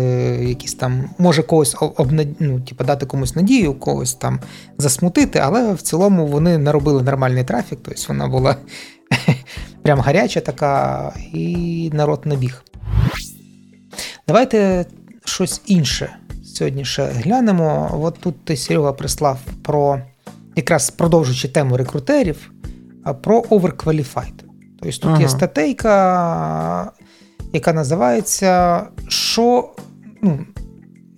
[0.49, 2.29] якісь там, може когось обнад...
[2.39, 4.41] ну, типу, дати комусь надію, когось там
[4.79, 8.57] засмутити, але в цілому вони наробили нормальний трафік, тобто вона була
[9.83, 12.63] прям гаряча така, і народ набіг.
[14.29, 14.87] Давайте
[15.25, 17.99] щось інше сьогодні ще глянемо.
[18.03, 20.01] От тут ти Серега прислав про
[20.57, 22.53] якраз продовжуючи тему рекрутерів,
[23.23, 24.33] про overqualified.
[24.81, 25.21] Тобто тут ага.
[25.21, 26.93] є статейка
[27.53, 29.75] яка називається Що
[30.23, 30.47] ну,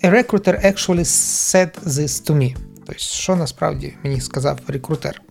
[0.05, 2.57] A recruiter actually said this to me.
[2.77, 5.23] Тобто, що насправді мені сказав рекрутер.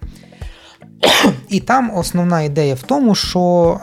[1.50, 3.80] І там основна ідея в тому, що.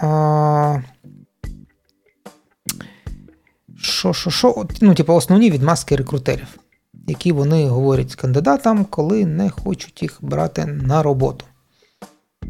[3.82, 6.58] Що, що, що, ну, типу, основні відмазки рекрутерів,
[7.06, 11.44] які вони говорять кандидатам, коли не хочуть їх брати на роботу.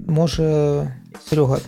[0.07, 0.97] Може,
[1.29, 1.59] Серега,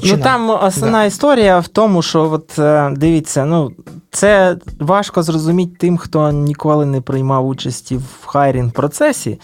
[0.00, 0.18] починав.
[0.18, 1.04] Ну там основна да.
[1.04, 3.72] історія в тому, що от е, дивіться, ну
[4.10, 9.40] це важко зрозуміти тим, хто ніколи не приймав участі в хайрінг процесі,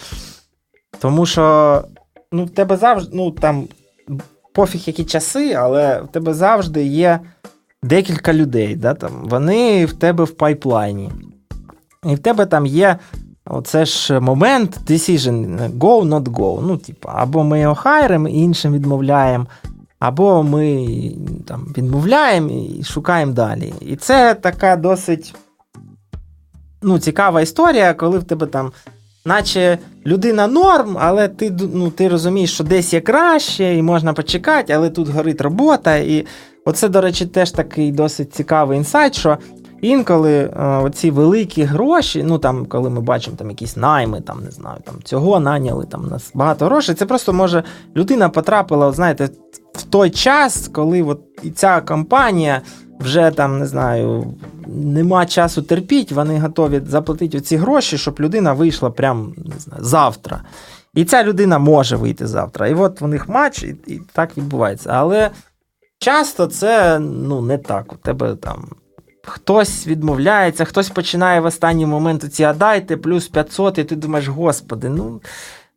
[0.98, 1.84] тому що
[2.32, 3.68] ну, в тебе завжди, ну там
[4.52, 7.20] пофіг які часи, але в тебе завжди є
[7.82, 8.76] декілька людей.
[8.76, 11.10] Да, там, Вони в тебе в пайплайні.
[12.04, 12.98] І в тебе там є.
[13.52, 16.60] Оце ж момент decision, go, not go.
[16.66, 19.46] Ну, типу, або ми його хайримо, іншим відмовляємо,
[20.00, 20.86] або ми
[21.46, 23.72] там відмовляємо і шукаємо далі.
[23.80, 25.34] І це така досить
[26.82, 28.72] ну, цікава історія, коли в тебе там,
[29.24, 34.72] наче людина норм, але ти ну, ти розумієш, що десь є краще, і можна почекати,
[34.72, 35.96] але тут горить робота.
[35.96, 36.26] І
[36.64, 39.38] оце, до речі, теж такий досить цікавий інсайт, що.
[39.82, 44.50] Інколи е, оці великі гроші, ну там, коли ми бачимо там якісь найми, там не
[44.50, 46.94] знаю, там цього наняли там нас багато грошей.
[46.94, 47.62] Це просто може
[47.96, 49.28] людина потрапила, знаєте,
[49.80, 52.62] в той час, коли от і ця компанія
[53.00, 54.34] вже там не знаю,
[54.66, 60.42] нема часу терпіть, вони готові заплатити ці гроші, щоб людина вийшла прямо не знаю, завтра.
[60.94, 62.68] І ця людина може вийти завтра.
[62.68, 64.90] І от у них матч, і, і так відбувається.
[64.92, 65.30] Але
[65.98, 67.92] часто це ну, не так.
[67.92, 68.68] У тебе там
[69.24, 74.88] хтось відмовляється, хтось починає в останній момент ці адайте, плюс 500, і ти думаєш, господи,
[74.88, 75.20] ну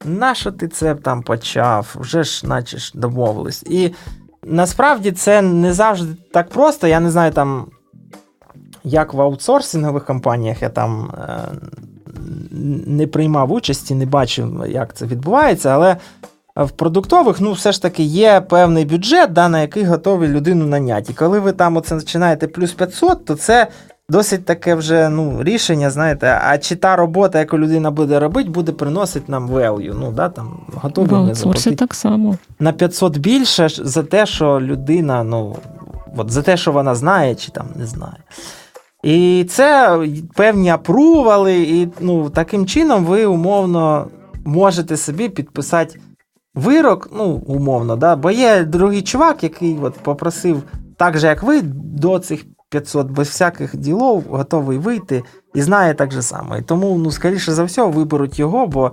[0.06, 1.96] нащо ти це там почав?
[2.00, 3.63] Вже ж, наче ж домовились.
[3.63, 3.94] І
[4.44, 6.88] насправді це не завжди так просто.
[6.88, 7.66] Я не знаю там.
[8.86, 11.39] Як в аутсорсингових компаніях я там е,
[12.88, 15.98] не приймав участі, не бачив, як це відбувається, але
[16.56, 21.12] в продуктових, ну, все ж таки, є певний бюджет, да, на який готові людину наняти.
[21.12, 23.68] І коли ви там оце починаєте плюс 500, то це
[24.10, 28.72] досить таке вже ну, рішення, знаєте, а чи та робота, яку людина буде робити, буде
[28.72, 29.96] приносити нам value.
[30.00, 32.38] Ну, да, там, готові ми заплатити так само.
[32.60, 35.56] на 500 більше за те, що людина, ну,
[36.18, 38.18] от, за те, що вона знає, чи там не знає.
[39.04, 40.00] І це
[40.36, 44.08] певні апрували, і ну, таким чином ви умовно
[44.46, 46.00] можете собі підписати
[46.56, 48.16] вирок, ну, умовно, да?
[48.16, 50.63] бо є другий чувак, який от попросив,
[50.98, 56.12] так же, як ви, до цих 500 без всяких ділов, готовий вийти і знає так
[56.12, 56.58] же само.
[56.58, 58.92] І тому, ну, скоріше за все, виберуть його, бо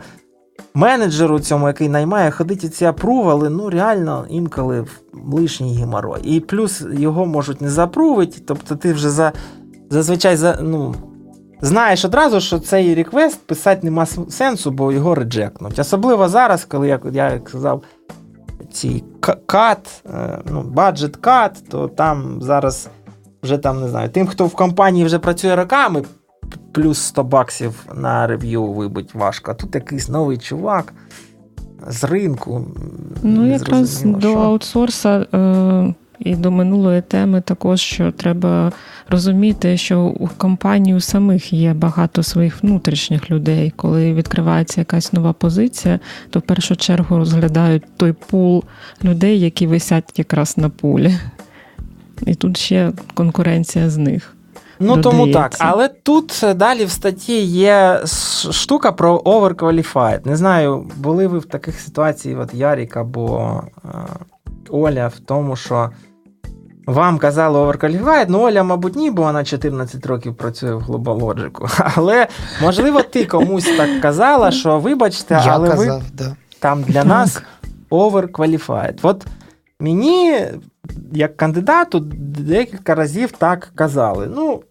[0.75, 4.87] менеджеру цьому, який наймає, ходить ці апрували, ну, реально інколи
[5.33, 6.21] лишній геморой.
[6.25, 9.33] І плюс його можуть не запрувити, тобто ти вже за.
[9.93, 10.95] Зазвичай за, ну,
[11.61, 15.79] знаєш одразу, що цей реквест писати нема сенсу, бо його реджекнуть.
[15.79, 17.83] Особливо зараз, коли я я сказав,
[18.73, 19.05] ці
[19.47, 22.89] кат, е, ну, баджет кат, то там зараз
[23.43, 26.03] вже там не знаю, тим, хто в компанії вже працює роками,
[26.73, 29.55] плюс 100 баксів на рев'ю вибить важко.
[29.55, 30.93] Тут якийсь новий чувак
[31.89, 32.67] з ринку.
[33.23, 35.27] Ну, якраз до аутсорса.
[35.35, 38.73] Е- і до минулої теми також, що треба
[39.09, 43.73] розуміти, що у компанії у самих є багато своїх внутрішніх людей.
[43.77, 46.01] Коли відкривається якась нова позиція,
[46.31, 48.65] то в першу чергу розглядають той пул
[49.05, 51.19] людей, які висять якраз на пулі.
[52.27, 54.37] І тут ще конкуренція з них.
[54.81, 55.11] Ну додається.
[55.11, 58.01] тому так, але тут далі в статті є
[58.51, 60.27] штука про overqualified.
[60.27, 63.89] Не знаю, були ви в таких ситуаціях, от Ярік або е,
[64.71, 65.91] Оля, в тому, що
[66.87, 71.83] вам казали Overqualified, ну Оля, мабуть, ні, бо вона 14 років працює в Globalogic.
[71.97, 72.27] Але,
[72.63, 76.37] можливо, ти комусь так казала, що вибачте, Я але казав, ви да.
[76.59, 77.43] там для нас
[77.91, 78.99] Overqualified.
[79.03, 79.27] От
[79.81, 80.45] мені,
[81.13, 84.31] як кандидату, декілька разів так казали.
[84.35, 84.63] Ну,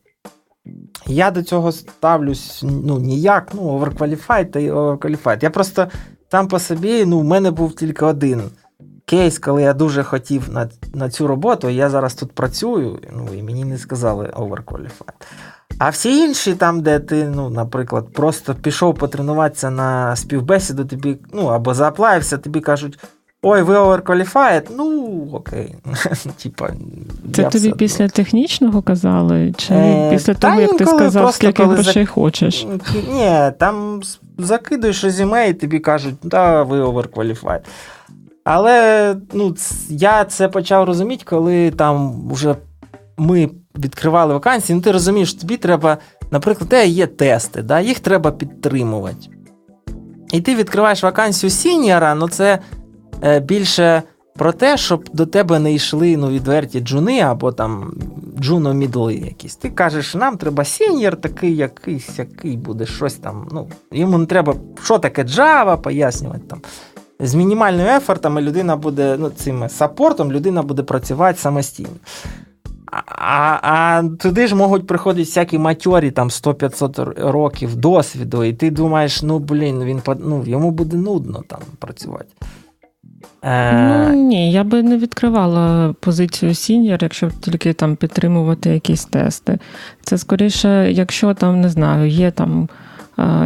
[1.05, 5.43] я до цього ставлюсь ну, ніяк, ну, Overqualified та Overqualified.
[5.43, 5.88] Я просто
[6.29, 8.41] там по собі, ну, в мене був тільки один
[9.10, 13.43] кейс, коли я дуже хотів на на цю роботу, я зараз тут працюю, ну і
[13.43, 15.13] мені не сказали overqualified.
[15.79, 21.45] А всі інші, там, де ти, ну, наприклад, просто пішов потренуватися на співбесіду, тобі, ну,
[21.45, 22.99] або зааплаївся, тобі кажуть.
[23.41, 24.69] Ой, ви overqualified?
[24.78, 25.75] Ну, окей.
[26.43, 26.69] Типа,
[27.34, 29.54] Це тобі після технічного казали?
[29.58, 32.10] Чи е, після того, як ти сказав, скільки грошей зак...
[32.10, 32.67] хочеш?
[33.13, 34.02] Ні, там
[34.38, 37.60] закидуєш резюме і тобі кажуть, да, ви overqualified.
[38.43, 39.56] Але ну,
[39.89, 42.56] я це почав розуміти, коли там вже
[43.17, 44.75] ми відкривали вакансії.
[44.75, 45.97] Ну, ти розумієш, тобі треба,
[46.32, 49.28] наприклад, те є тести, да, їх треба підтримувати.
[50.32, 52.60] І ти відкриваєш вакансію сіньора, ну це
[53.43, 54.03] більше
[54.36, 57.93] про те, щоб до тебе не йшли ну, відверті джуни або там
[58.41, 59.55] джуно-мідли якісь.
[59.55, 63.47] Ти кажеш, нам треба сіньор такий, якийсь, який буде щось там.
[63.51, 66.62] ну, Йому не треба, що таке Java, пояснювати там
[67.19, 71.89] з мінімальним effort ами людина буде ну, цим саппортом, людина буде працювати самостійно.
[73.05, 79.23] А а туди ж можуть приходити всякі матьорі, там 100-500 років досвіду, і ти думаєш,
[79.23, 82.25] ну блін, він ну, йому буде нудно там працювати.
[83.43, 83.73] Е...
[83.73, 89.60] Ну, Ні, я би не відкривала позицію сіньор, якщо тільки там підтримувати якісь тести.
[90.01, 92.69] Це скоріше, якщо там не знаю, є там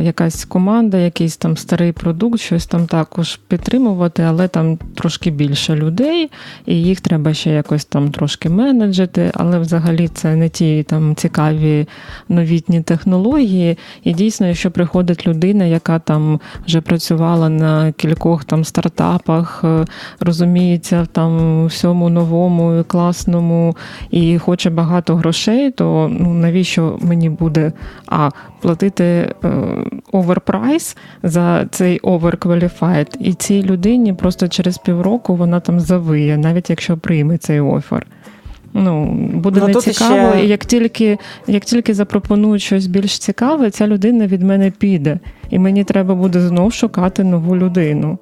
[0.01, 6.31] якась команда, якийсь там старий продукт, щось там також підтримувати, але там трошки більше людей,
[6.65, 9.31] і їх треба ще якось там трошки менеджити.
[9.33, 11.87] Але взагалі це не ті там цікаві
[12.29, 13.77] новітні технології.
[14.03, 19.85] І дійсно, якщо приходить людина, яка там вже працювала на кількох там стартапах, е,
[20.19, 23.75] розуміється там всьому новому і класному
[24.11, 27.71] і хоче багато грошей, то ну навіщо мені буде
[28.07, 28.29] а
[28.61, 29.49] платити е,
[30.11, 36.97] overprice за цей overqualified, і цій людині просто через півроку вона там завиє, навіть якщо
[36.97, 38.07] прийме цей офер.
[38.73, 40.45] Ну, буде ну, нецікаво, ще...
[40.45, 45.19] і як тільки як тільки запропонують щось більш цікаве, ця людина від мене піде.
[45.49, 48.17] І мені треба буде знов шукати нову людину.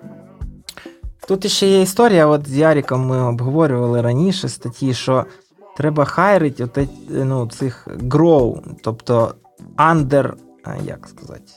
[1.28, 5.26] Тут ще є історія, от з Яріком ми обговорювали раніше статті, що
[5.78, 6.78] треба хайрити от,
[7.10, 9.36] ну, цих grow, тобто
[9.78, 10.32] under,
[10.86, 11.52] як сказати,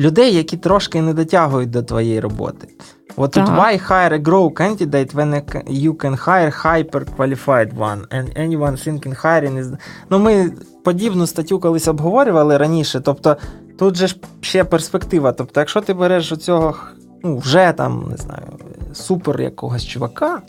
[0.00, 2.68] людей, які трошки не дотягують до твоєї роботи.
[3.16, 8.36] От тут why hire a grow candidate when you can hire hyper qualified one and
[8.36, 9.76] anyone thinking hiring is...
[10.10, 10.52] Ну, ми
[10.84, 13.00] подібну статтю колись обговорювали раніше.
[13.00, 13.36] Тобто
[13.78, 15.32] тут же ж ще перспектива.
[15.32, 16.74] Тобто, якщо ти береш у цього
[17.24, 18.46] ну, вже там, не знаю,
[18.92, 20.42] супер якогось чувака,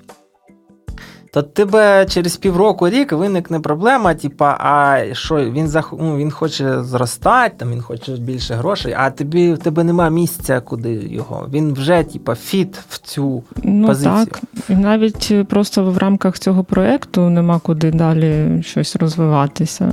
[1.35, 5.93] то тебе через півроку рік виникне проблема, типа, а що він зах...
[5.99, 10.61] ну, він хоче зростати, там він хоче більше грошей, а тобі в тебе немає місця,
[10.61, 11.47] куди його.
[11.53, 14.25] Він вже, типа, фіт в цю ну, позицію.
[14.25, 19.91] Так, і навіть просто в рамках цього проєкту нема куди далі щось розвиватися.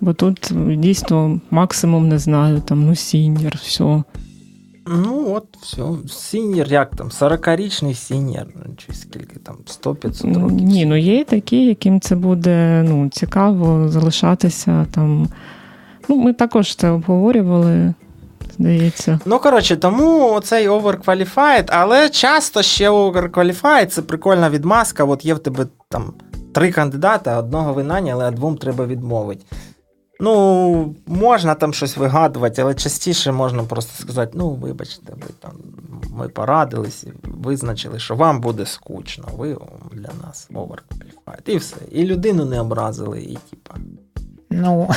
[0.00, 4.02] Бо тут дійсно максимум не знаю, там ну сіньор, все.
[4.86, 5.82] Ну, от, все.
[6.08, 10.60] Сіньор, як там, 40-річний сіньор, ну, чи скільки там, 100-500 років.
[10.60, 15.28] Ні, ну є такі, яким це буде ну, цікаво залишатися там.
[16.08, 17.94] Ну, Ми також це обговорювали,
[18.58, 19.20] здається.
[19.24, 25.04] Ну, коротше, тому цей overqualified, але часто ще overqualified, це прикольна відмазка.
[25.04, 26.12] От є в тебе там
[26.52, 29.44] три кандидати, одного винання, але двом треба відмовити.
[30.24, 35.52] Ну, можна там щось вигадувати, але частіше можна просто сказати: ну, вибачте, ви там
[36.10, 39.56] ми порадились, визначили, що вам буде скучно, ви
[39.92, 41.50] для нас overqualified.
[41.50, 41.76] І все.
[41.92, 43.74] І людину не образили, і типа.
[44.50, 44.90] Ну,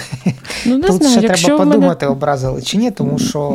[0.66, 2.18] ну не тут знаю, ще треба подумати, мене...
[2.18, 3.50] образили чи ні, тому що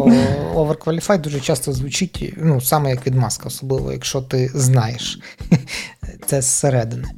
[0.54, 5.20] overqualified дуже часто звучить, ну, саме як відмазка, особливо, якщо ти знаєш
[6.26, 7.08] це зсередини.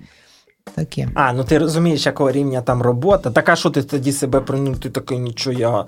[0.74, 1.08] Таке.
[1.14, 3.30] А, ну ти розумієш, якого рівня там робота.
[3.30, 5.84] Така, що ти тоді себе прийняв, ти такий нічого я.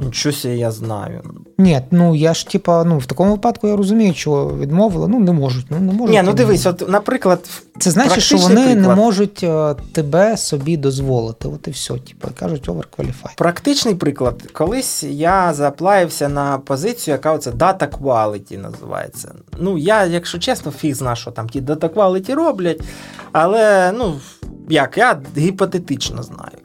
[0.00, 1.22] Нічого себе я знаю.
[1.58, 5.32] Ні, ну я ж типа, ну в такому випадку я розумію, що відмовили, ну не
[5.32, 5.66] можуть.
[5.70, 6.14] Ну не можуть.
[6.14, 7.40] Ні, ну дивись, от, наприклад,
[7.78, 8.78] це значить, що вони приклад.
[8.78, 11.48] не можуть е, тебе собі дозволити.
[11.48, 13.36] От і все, типу, кажуть, overqualified.
[13.36, 14.42] Практичний приклад.
[14.52, 19.32] Колись я заплаївся на позицію, яка оце Data Quality називається.
[19.58, 22.80] Ну, я, якщо чесно, фіг знаю, що там ті Data Quality роблять,
[23.32, 24.20] але ну
[24.68, 26.58] як, я гіпотетично знаю.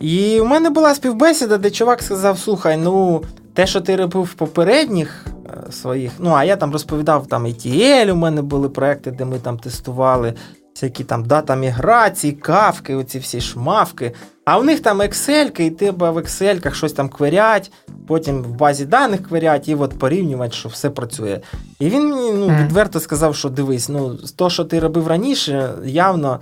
[0.00, 3.22] І у мене була співбесіда, де чувак сказав: слухай, ну,
[3.54, 8.10] те, що ти робив в попередніх е, своїх, ну, а я там розповідав там ETL,
[8.10, 10.34] у мене були проекти, де ми там тестували
[10.74, 14.12] всякі там дата міграції, кавки, оці всі шмавки.
[14.44, 17.72] А у них там Excel, і треба в Excel щось там кверять,
[18.06, 21.40] потім в базі даних кверять, і от порівнювати, що все працює.
[21.78, 26.40] І він мені ну, відверто сказав, що дивись, ну, то, що ти робив раніше, явно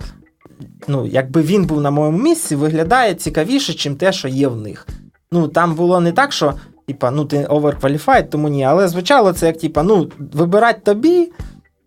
[0.87, 4.87] ну, якби він був на моєму місці, виглядає цікавіше, ніж те, що є в них.
[5.31, 6.53] Ну, там було не так, що,
[6.87, 8.63] типа, ну, ти overqualified, тому ні.
[8.63, 11.31] Але звучало це як, типа, ну, вибирати тобі,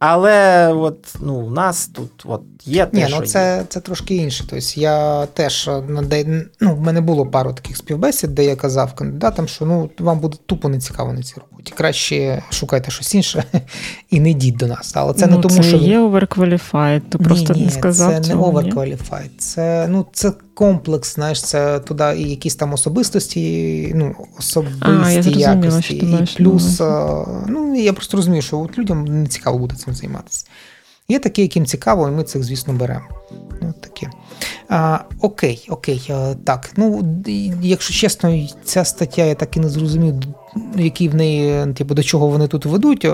[0.05, 3.65] але от, ну, у нас тут от є те, Ні, що ну це є.
[3.69, 4.45] це трошки інше.
[4.51, 5.71] Тобто я теж
[6.61, 10.37] ну, в мене було пару таких співбесід, де я казав кандидатам, що ну, вам буде
[10.47, 11.73] тупо не цікаво на цій роботі.
[11.77, 13.45] Краще шукайте щось інше
[14.11, 14.93] і не йдіть до нас.
[14.95, 18.15] Але це ну, не тому, це що є overqualified, ти ні, просто ні, не сказав.
[18.15, 19.31] Це цього, не overqualified.
[19.39, 25.95] Це ну, це комплекс, знаєш, це туди і якісь там особистості, ну, особисті а, якості.
[25.95, 26.81] І плюс,
[27.49, 30.47] ну, я просто розумію, що от людям не цікаво буде цим займатися.
[31.09, 33.05] Є такі, яким цікаво, і ми цих, звісно, беремо.
[33.63, 34.11] Ну, таке.
[34.69, 36.13] А, Окей, окей,
[36.45, 36.73] так.
[36.77, 37.03] Ну,
[37.63, 40.15] якщо чесно, ця стаття я так і не зрозумів,
[40.77, 43.09] які в неї, типу, до чого вони тут ведуть.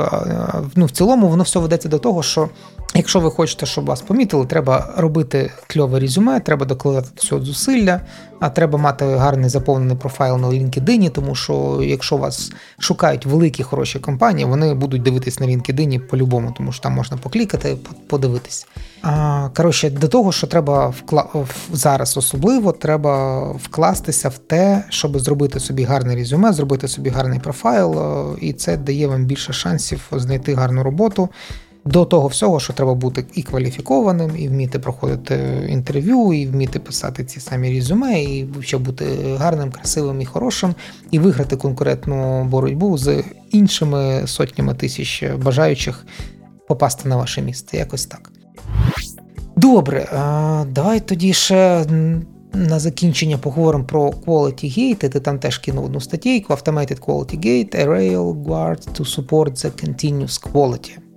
[0.74, 2.48] Ну, В цілому, воно все ведеться до того, що
[2.94, 8.00] якщо ви хочете, щоб вас помітили, треба робити кльове резюме, треба докладати до цього зусилля,
[8.40, 13.98] а треба мати гарний заповнений профайл на LinkedIn, тому що якщо вас шукають великі хороші
[13.98, 17.76] компанії, вони будуть дивитись на LinkedIn по-любому, тому що там можна поклікати,
[18.08, 18.66] подивитись.
[19.02, 21.26] А, Коротше, до того, що треба вкла...
[21.72, 27.96] зараз особливо, треба вкластися в те, щоб зробити собі гарне резюме, зробити собі гарний профайл,
[28.40, 31.28] і це дає вам більше шансів знайти гарну роботу.
[31.88, 37.24] До того всього, що треба бути і кваліфікованим, і вміти проходити інтерв'ю, і вміти писати
[37.24, 39.04] ці самі резюме, і ще бути
[39.38, 40.74] гарним, красивим і хорошим,
[41.10, 46.06] і виграти конкурентну боротьбу з іншими сотнями тисяч бажаючих
[46.68, 47.76] попасти на ваше місце.
[47.76, 48.30] Якось так.
[49.56, 50.08] Добре,
[50.70, 51.84] давай тоді ще.
[52.54, 55.08] На закінчення поговоримо про Quality Gate.
[55.08, 59.84] Ти там теж кинув одну статейку Automated Quality Gate, a rail guard to support the
[59.84, 61.07] continuous quality.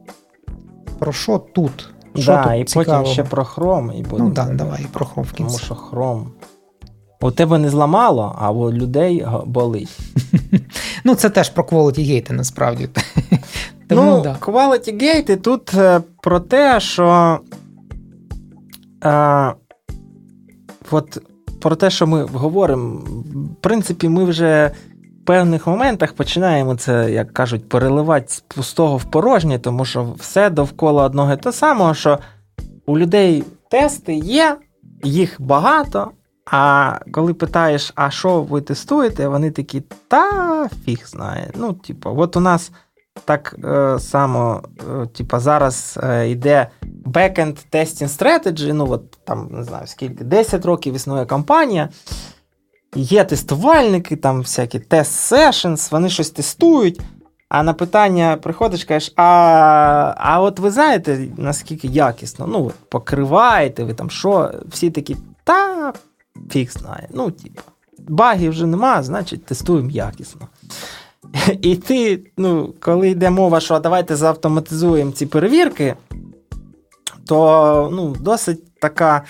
[1.02, 3.04] Про що тут Що да, тут і цікавого?
[3.04, 3.92] потім ще про хром.
[3.96, 6.32] І Ну так, да, давай про хром в Тому що хром.
[7.22, 10.00] У тебе не зламало, а у людей болить.
[11.04, 12.90] Ну, це теж про quality гейти, насправді.
[13.90, 14.38] Тому, ну, да.
[14.42, 17.40] quality gate тут е, про те, що.
[19.04, 19.54] Е,
[20.92, 21.18] от
[21.62, 24.72] про те, що ми говоримо, в принципі, ми вже
[25.26, 31.04] певних моментах починаємо це, як кажуть, переливати з пустого в порожнє, тому що все довкола
[31.04, 32.20] одного і того самого, що
[32.86, 34.58] у людей тести є,
[35.04, 36.12] їх багато.
[36.46, 41.52] А коли питаєш, а що ви тестуєте, вони такі, та фіг знає.
[41.56, 42.72] Ну, типу, от у нас
[43.26, 44.64] так е, само,
[45.04, 46.68] е, типу, зараз е, йде
[47.06, 51.90] backend testing strategy, ну от там не знаю скільки, 10 років існує компанія.
[52.96, 57.02] Є тестувальники, там всякі тест sessions, вони щось тестують.
[57.50, 59.24] А на питання приходиш, кажеш, а,
[60.18, 62.48] а от ви знаєте, наскільки якісно?
[62.48, 64.52] Ну, покриваєте ви там що?
[64.70, 65.94] Всі такі, та
[66.50, 67.08] фіг знає.
[67.14, 67.62] Ну, типу,
[68.08, 70.48] багів вже нема, значить тестуємо якісно.
[71.62, 75.96] І ти, ну, коли йде мова, що давайте заавтоматизуємо ці перевірки,
[77.26, 79.24] то ну, досить така,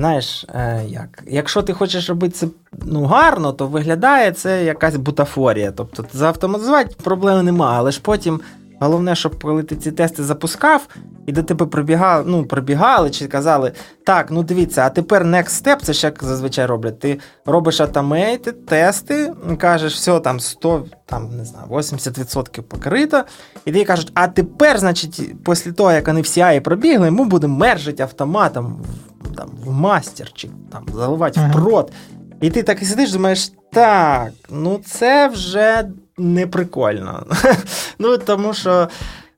[0.00, 2.46] знаєш, е, як, якщо ти хочеш робити це
[2.84, 5.72] ну, гарно, то виглядає це якась бутафорія.
[5.72, 8.40] Тобто заавтоматизувати проблеми немає, але ж потім.
[8.82, 10.88] Головне, щоб коли ти ці тести запускав,
[11.30, 13.72] і до тебе прибігали, ну, прибігали чи казали,
[14.04, 16.98] так, ну дивіться, а тепер next step, це ж як зазвичай роблять.
[16.98, 23.24] Ти робиш автомейти, тести, кажеш, все, там 100, там, не знаю, 80% покрито.
[23.64, 27.56] І ти кажуть, а тепер, значить, після того, як вони всі AI пробігли, ми будемо
[27.58, 28.82] мержити автоматом
[29.20, 31.48] в, там, в мастер чи там, заливати Ага.
[31.48, 31.92] в прод.
[32.40, 37.26] І ти так і сидиш, думаєш, так, ну це вже не прикольно.
[37.98, 38.88] ну, тому що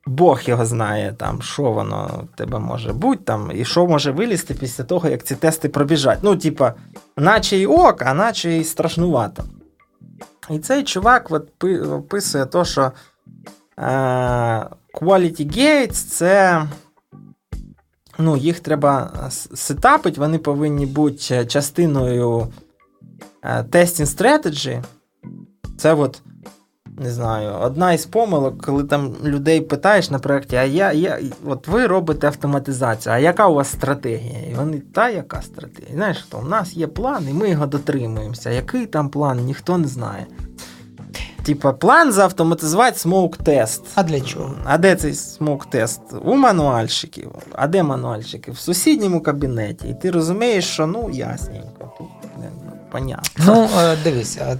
[0.06, 4.54] Бог його знає, там, що воно в тебе може бути, там, і що може вилізти
[4.54, 6.18] після того, як ці тести пробіжать.
[6.22, 6.74] Ну, типа,
[7.16, 9.44] наче й ок, а наче й страшнувато.
[10.50, 12.92] І цей чувак от, описує то, що
[13.78, 13.82] е,
[14.94, 16.62] Quality Gates це.
[18.18, 19.10] Ну, їх треба
[19.54, 22.48] сетапити, вони повинні бути частиною
[23.42, 24.82] е, testing strategy.
[25.76, 26.22] Це от,
[26.98, 31.68] не знаю, одна із помилок, коли там людей питаєш на проєкті, а я, я, от
[31.68, 34.38] ви робите автоматизацію, а яка у вас стратегія?
[34.50, 35.94] І вони, та яка стратегія?
[35.94, 38.50] Знаєш, то у нас є план, і ми його дотримуємося.
[38.50, 40.26] Який там план, ніхто не знає.
[41.42, 43.82] Типа, план заавтоматизувати смоук-тест.
[43.94, 44.54] А для чого?
[44.64, 46.00] А де цей смоук-тест?
[46.24, 47.30] У мануальщиків.
[47.52, 48.50] А де мануальщики?
[48.50, 49.88] В сусідньому кабінеті.
[49.88, 51.92] І ти розумієш, що ну ясненько.
[51.98, 52.08] Тут
[52.90, 53.44] понятно.
[53.46, 54.58] Ну, е, дивися,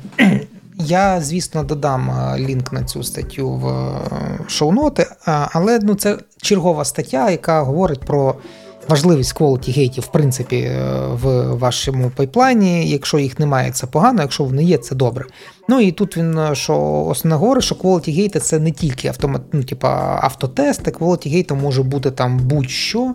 [0.79, 4.01] я, звісно, додам е, лінк на цю статтю в е,
[4.49, 8.35] шоу-ноти, е, але ну, це чергова стаття, яка говорить про
[8.89, 10.71] важливість quality гейтів, в принципі,
[11.13, 12.91] в вашому пайплайні.
[12.91, 15.25] Якщо їх немає, це погано, якщо вони є, це добре.
[15.69, 19.63] Ну і тут він що основне говорить, що quality гейти це не тільки автомат, ну,
[19.63, 23.15] типа, автотести, quality гейтом може бути там будь-що.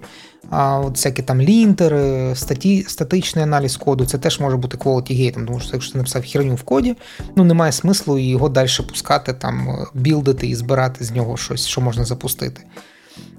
[0.49, 5.45] А от всякі там лінтери, статі, статичний аналіз коду, це теж може бути quality гейтом,
[5.45, 6.95] тому що якщо ти написав херню в коді,
[7.35, 12.05] ну немає смислу його далі пускати, там, білдити і збирати з нього щось, що можна
[12.05, 12.61] запустити.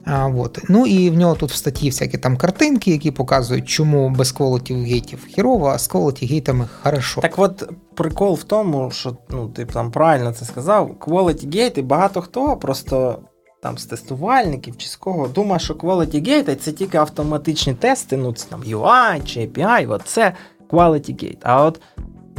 [0.04, 0.58] А, от.
[0.68, 4.84] Ну і в нього тут в статті всякі там картинки, які показують, чому без quality
[4.84, 7.20] гейтів хірово, а з quality гейтами хорошо.
[7.20, 12.22] Так от прикол в тому, що ну, ти там правильно це сказав, quality і багато
[12.22, 13.18] хто просто
[13.60, 18.32] там з тестувальників чи з кого думає, що quality gate це тільки автоматичні тести, ну
[18.32, 20.32] це там UI чи API, от це
[20.70, 21.38] quality gate.
[21.42, 21.80] А от,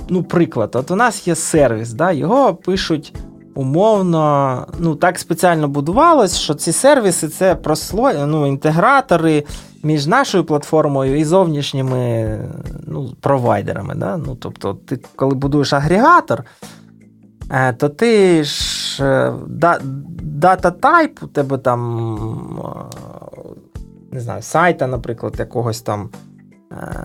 [0.09, 3.13] ну, приклад, от у нас є сервіс, да, його пишуть.
[3.55, 9.43] Умовно, ну так спеціально будувалось, що ці сервіси це прослой, ну, інтегратори
[9.83, 12.39] між нашою платформою і зовнішніми
[12.87, 13.95] ну, провайдерами.
[13.95, 14.17] Да?
[14.17, 16.43] Ну, тобто, ти коли будуєш агрегатор,
[17.77, 19.33] то ти ж е,
[20.21, 22.05] data type у тебе там,
[22.59, 22.95] е,
[24.11, 26.09] не знаю, сайта, наприклад, якогось там.
[26.71, 27.03] е,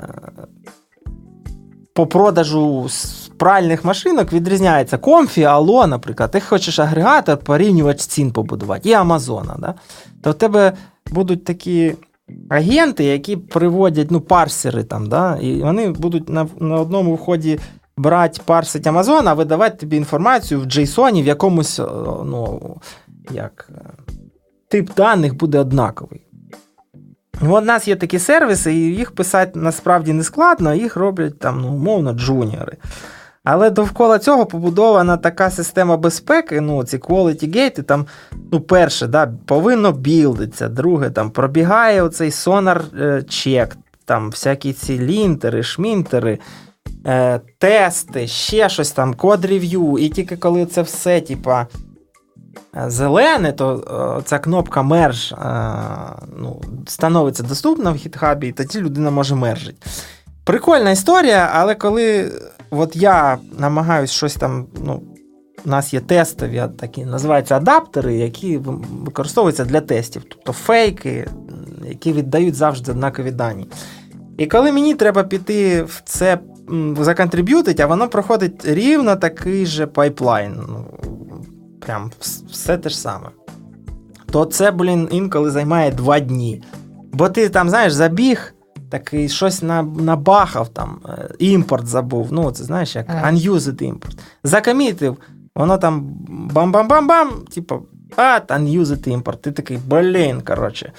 [1.94, 2.88] По продажу
[3.36, 6.30] пральних машинок відрізняється Комфі, Ало, наприклад.
[6.30, 9.56] Ти хочеш агрегатор, порівнювач цін побудувати, і Амазона.
[9.58, 9.74] Да?
[10.22, 10.72] То в тебе
[11.10, 11.94] будуть такі
[12.48, 15.36] агенти, які приводять ну, парсери там, да?
[15.36, 17.58] і вони будуть на, на одному вході
[17.96, 21.78] брати парсить Амазон, а видавати тобі інформацію в JSON в якомусь
[22.24, 22.76] ну,
[23.30, 24.14] як, е,
[24.68, 26.20] тип даних буде однаковий.
[27.42, 31.68] У нас є такі сервіси, і їх писати насправді не складно, їх роблять там, ну,
[31.68, 32.76] умовно, джуніори.
[33.44, 38.06] Але довкола цього побудована така система безпеки, ну, ці quality gate, там,
[38.52, 42.84] ну, перше, да, повинно білдитися, друге, там пробігає оцей сонар
[43.28, 46.38] чек, там всякі ці лінтери, шмінтери,
[47.06, 49.98] е, тести, ще щось там, код рев'ю.
[49.98, 51.66] І тільки коли це все, типа.
[52.86, 55.34] Зелене, то ця кнопка мерж
[56.38, 59.86] ну, становиться доступна в гітхабі, і тоді людина може мержити.
[60.44, 62.32] Прикольна історія, але коли
[62.70, 64.66] от я намагаюсь щось там.
[64.84, 65.02] ну,
[65.66, 68.60] У нас є тестові такі, називаються адаптери, які
[69.04, 71.28] використовуються для тестів, тобто фейки,
[71.88, 73.66] які віддають завжди однакові дані.
[74.38, 76.38] І коли мені треба піти в це
[76.98, 80.62] законтриб'ютити, а воно проходить рівно такий же пайплайн.
[80.68, 80.86] Ну,
[81.80, 82.10] Прям
[82.50, 83.28] все те ж саме.
[84.30, 86.62] То це, блін, інколи займає два дні.
[87.12, 88.54] Бо ти там, знаєш, забіг,
[88.90, 92.28] такий щось набахав, там, е, імпорт забув.
[92.32, 94.18] Ну, це знаєш, як unused імпорт.
[94.44, 95.16] Закомітив,
[95.54, 96.06] воно там
[96.54, 97.82] бам-бам-бам-бам, типу,
[98.16, 99.42] а, unused імпорт.
[99.42, 100.92] Ти такий, блін, коротше.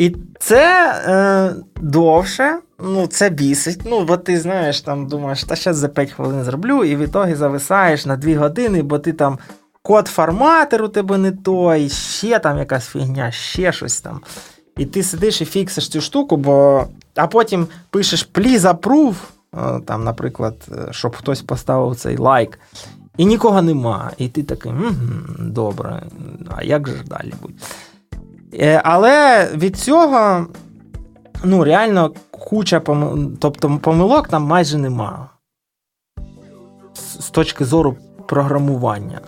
[0.00, 3.80] І це е, довше, ну, це бісить.
[3.84, 7.34] Ну, бо ти знаєш, там думаєш, та зараз за 5 хвилин зроблю, і в ітогі
[7.34, 9.38] зависаєш на 2 години, бо ти там
[9.82, 14.20] код форматер у тебе не той, ще там якась фігня, ще щось там.
[14.76, 16.86] І ти сидиш і фіксиш цю штуку, бо.
[17.14, 19.14] А потім пишеш please approve,
[19.54, 22.58] е, там, наприклад, е, щоб хтось поставив цей лайк.
[23.16, 24.10] І нікого нема.
[24.18, 24.72] І ти такий,
[25.38, 26.02] добре,
[26.56, 27.54] а як же далі буде?
[28.54, 30.46] Е, але від цього,
[31.44, 35.28] ну, реально, куча помилок, тобто помилок там майже нема.
[36.94, 37.96] З точки зору
[38.28, 39.20] програмування.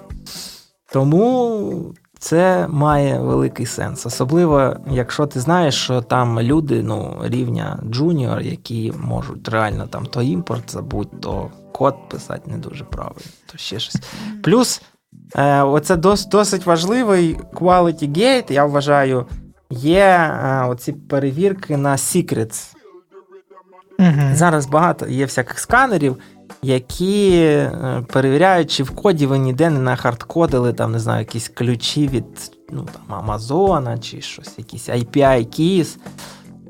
[0.92, 4.06] Тому це має великий сенс.
[4.06, 10.22] Особливо, якщо ти знаєш, що там люди ну, рівня джуніор, які можуть реально там то
[10.22, 14.02] імпорт забудь, то код писати не дуже правильно, то ще щось.
[14.42, 14.82] Плюс,
[15.64, 19.26] оце дос, досить важливий quality gate, я вважаю,
[19.70, 22.74] є е, оці перевірки на secrets.
[23.98, 24.34] Угу.
[24.34, 26.16] Зараз багато є всяких сканерів
[26.62, 32.08] які е, перевіряють, чи в коді ви ніде не нахардкодили там, не знаю, якісь ключі
[32.08, 32.24] від
[32.70, 35.96] ну, там, Амазона чи щось, якісь API keys.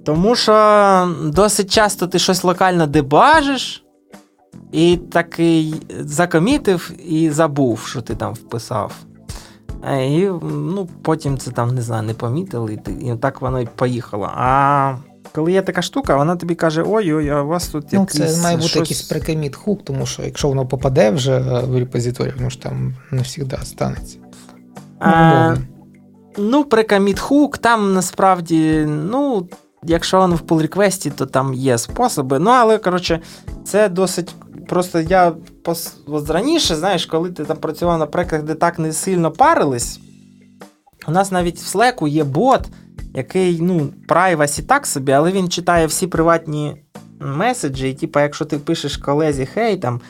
[0.04, 3.81] Тому що досить часто ти щось локально дебажиш,
[4.72, 8.92] і такий закомітив і забув, що ти там вписав.
[9.84, 13.68] Е, і ну, потім це там, не знаю, не помітили, і, і так воно і
[13.76, 14.30] поїхало.
[14.34, 14.94] А
[15.34, 18.06] коли є така штука, вона тобі каже: ой-ой, а у вас тут ну.
[18.10, 18.80] Це має бути щось...
[18.80, 23.18] якийсь прикоміт хук, тому що якщо воно попаде вже в репозиторію, воно ж там не
[23.18, 24.18] завжди станеться.
[25.00, 25.56] А,
[26.38, 29.48] ну, прикоміт хук, там насправді, ну,
[29.82, 32.38] якщо воно в pull реквесті то там є способи.
[32.38, 33.20] Ну, але, коротше,
[33.64, 34.34] це досить.
[34.68, 35.32] Просто я
[35.64, 35.96] пос...
[36.06, 40.00] от раніше, знаєш, коли ти там працював на проєктах, де так не сильно парились,
[41.08, 42.68] у нас навіть в Slack є бот
[43.14, 46.82] який, ну, privacy так собі, але він читає всі приватні
[47.20, 50.00] меседжі, і, типу, якщо ти пишеш колезі, хей, там.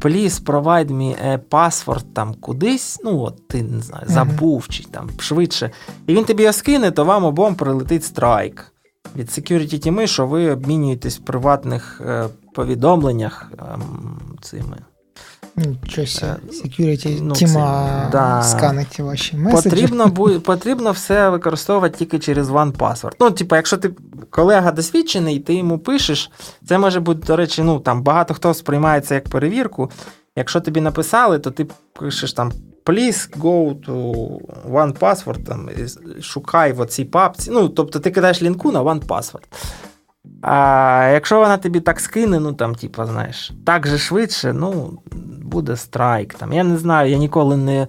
[0.00, 5.10] Please provide me a password там кудись, ну от ти не знаю, забув чи там
[5.18, 5.70] швидше.
[6.06, 8.73] І він тобі його скине, то вам обом прилетить страйк
[9.16, 13.78] від security тіми, що ви обмінюєтесь в приватних е, повідомленнях е,
[14.42, 14.76] цими
[15.56, 16.06] Нічого
[16.64, 18.42] security ну, тіма да.
[18.42, 19.70] сканить ваші меседжі.
[19.70, 20.10] Потрібно
[20.44, 23.12] потрібно все використовувати тільки через OnePassword.
[23.20, 23.90] Ну, типу, якщо ти
[24.30, 26.30] колега досвідчений, ти йому пишеш,
[26.68, 29.90] це може бути, до речі, ну там багато хто сприймає це як перевірку.
[30.36, 32.52] Якщо тобі написали, то ти пишеш там
[32.84, 34.38] please go to
[34.70, 35.70] OnePassword, там,
[36.20, 37.50] шукай в цій папці.
[37.50, 39.44] Ну, тобто ти кидаєш лінку на OnePassword.
[40.42, 44.98] А якщо вона тобі так скине, ну там, типу, знаєш, так же швидше, ну,
[45.42, 46.34] буде страйк.
[46.34, 46.52] Там.
[46.52, 47.86] Я не знаю, я ніколи не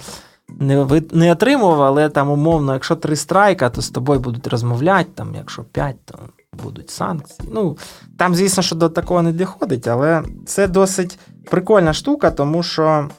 [0.59, 5.35] не, не отримував, але там, умовно, якщо три страйка, то з тобою будуть розмовляти, там,
[5.35, 6.19] якщо п'ять, то
[6.63, 7.49] будуть санкції.
[7.53, 7.77] Ну,
[8.17, 11.19] Там, звісно, що до такого не доходить, але це досить
[11.51, 13.09] прикольна штука, тому що,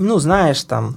[0.00, 0.94] ну, знаєш, там.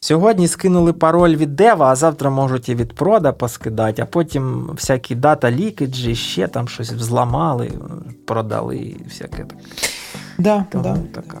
[0.00, 5.14] Сьогодні скинули пароль від дева, а завтра можуть і від прода поскидати, а потім всякі
[5.14, 7.70] дата лікеджі, ще там щось взламали,
[8.26, 9.62] продали і всяке таке.
[10.38, 11.20] Да, Тому да.
[11.20, 11.40] така.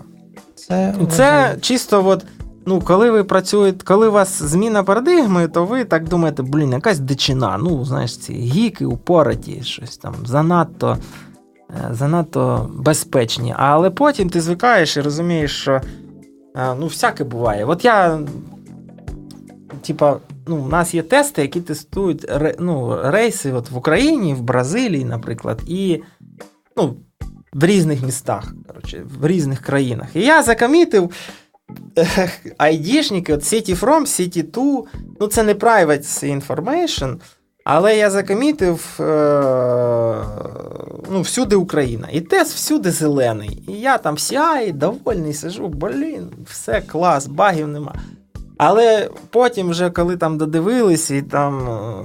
[0.54, 2.24] Це це чисто, от,
[2.66, 6.98] ну, коли ви працюєте, коли у вас зміна парадигми, то ви так думаєте, блін, якась
[6.98, 7.58] дичина.
[7.62, 10.96] Ну, знаєш, ці гіки, упораті, щось там занадто
[11.70, 13.54] е, занадто безпечні.
[13.58, 15.80] Але потім ти звикаєш і розумієш, що
[16.58, 17.64] ну, всяке буває.
[17.64, 18.20] От я.
[19.86, 22.26] Типа, ну, у нас є тести, які тестують
[22.58, 26.02] ну, рейси от в Україні, в Бразилії, наприклад, і
[26.76, 26.96] ну,
[27.52, 30.08] в різних містах, коротше, в різних країнах.
[30.14, 31.10] І я закомітив
[32.58, 34.82] айдішники, от City From, City To,
[35.20, 37.16] ну це не private information,
[37.70, 40.22] але я закомітив е-
[41.10, 42.08] ну, всюди Україна.
[42.12, 43.62] І тез всюди зелений.
[43.68, 47.94] І я там сяй, довольний, сижу, блін, все клас, багів нема.
[48.58, 52.04] Але потім, вже коли там додивились, і там, е,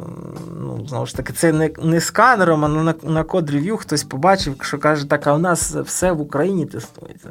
[0.60, 4.56] ну, знову ж таки, це не не сканером, а на на код рев'ю хтось побачив,
[4.62, 7.30] що каже, так, а у нас все в Україні тестується.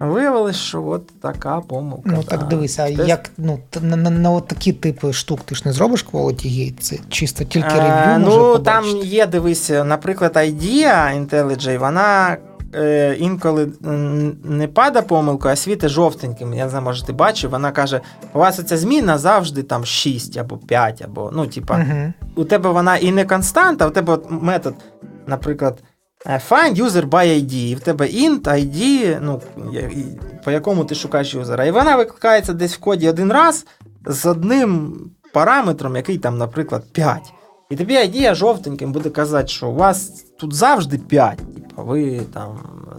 [0.00, 2.02] Виявилось, що от така помилка.
[2.04, 3.08] Ну так дивися, а Тест...
[3.08, 6.80] як ну, на на, на от такі типи штук ти ж не зробиш Quality Gate?
[6.80, 7.92] Це чисто тільки рев'ю.
[7.92, 12.36] Е, може Ну, там є, дивись, наприклад, IDEA IntelliJ, вона
[12.74, 13.72] е, інколи
[14.44, 16.54] не пада помилку, а світить жовтеньким.
[16.54, 18.00] Я не знаю, може, ти бачив, вона каже:
[18.34, 22.70] у вас ця зміна завжди там 6 або 5, або ну, типа, uh у тебе
[22.70, 24.74] вона і не константа, у тебе метод,
[25.26, 25.82] наприклад.
[26.26, 29.42] Е, find user by ID, і в тебе int, ID, ну,
[30.44, 31.64] по якому ти шукаєш юзера.
[31.64, 33.66] І вона викликається десь в коді один раз
[34.06, 34.96] з одним
[35.32, 37.32] параметром, який там, наприклад, 5.
[37.70, 41.38] І тобі ID жовтеньким буде казати, що у вас тут завжди 5
[41.76, 42.48] ви там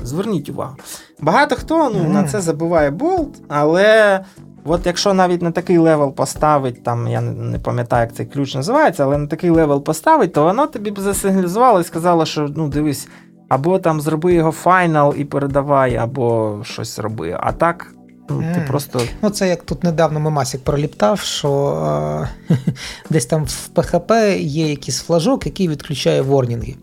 [0.04, 0.76] зверніть увагу.
[1.22, 2.10] Багато хто ну, mm.
[2.10, 4.20] на це забиває болт, але
[4.66, 9.04] от якщо навіть на такий левел поставить, там я не пам'ятаю, як цей ключ називається,
[9.04, 13.08] але на такий левел поставить, то воно тобі б засигналізувало і сказало, що ну дивись,
[13.50, 17.38] або там зроби його файнал і передавай, або щось роби.
[17.39, 17.88] А так.
[18.30, 18.68] Ну, ти mm.
[18.68, 19.02] просто...
[19.22, 22.58] Ну, Це як тут недавно Мемасік проліптав, що е-
[23.10, 26.76] десь там в ПХП є якийсь флажок, який відключає ворнінги.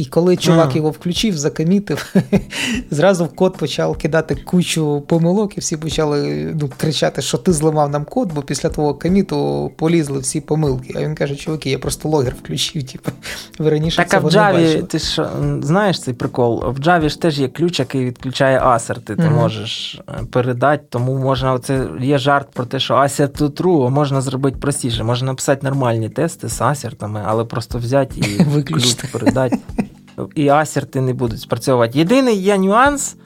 [0.00, 2.14] І коли чувак його включив, закомітив,
[2.90, 7.90] зразу в код почав кидати кучу помилок, і всі почали ну, кричати, що ти зламав
[7.90, 10.94] нам код, бо після твого коміту полізли всі помилки.
[10.96, 12.82] А він каже, чуваки, я просто логер включив.
[12.82, 13.10] Типу,
[13.58, 15.28] ви раніше так, цього а в Java, ти ж
[15.62, 16.64] знаєш цей прикол?
[16.66, 19.16] В Java ж теж є ключ, який відключає асерти.
[19.16, 19.34] Ти mm-hmm.
[19.34, 24.20] можеш е, передати, тому можна оце є жарт про те, що асерт to true, можна
[24.20, 25.04] зробити простіше.
[25.04, 29.58] Можна написати нормальні тести з асертами, але просто взяти і ключ передати
[30.34, 31.98] і асерти не будуть спрацьовувати.
[31.98, 33.16] Єдиний є нюанс,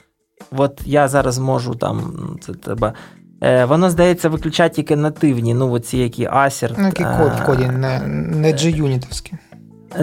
[0.51, 2.93] от я зараз можу там, це треба.
[3.41, 6.77] Е, воно, здається, виключає тільки нативні, ну, оці які асерт.
[6.77, 9.33] Ну, який код в коді, не не G-Unitовський.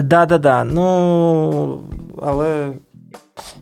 [0.03, 0.63] Да, да, да.
[0.63, 1.81] Ну,
[2.21, 2.73] але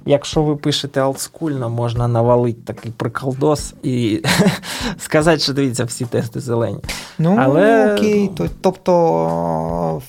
[0.06, 4.24] якщо ви пишете олдскульно, можна навалити такий приколдос і
[4.98, 6.80] сказати, що дивіться, всі тести зелені.
[7.20, 7.94] Ну, але...
[7.94, 8.32] окей.
[8.62, 10.02] Тобто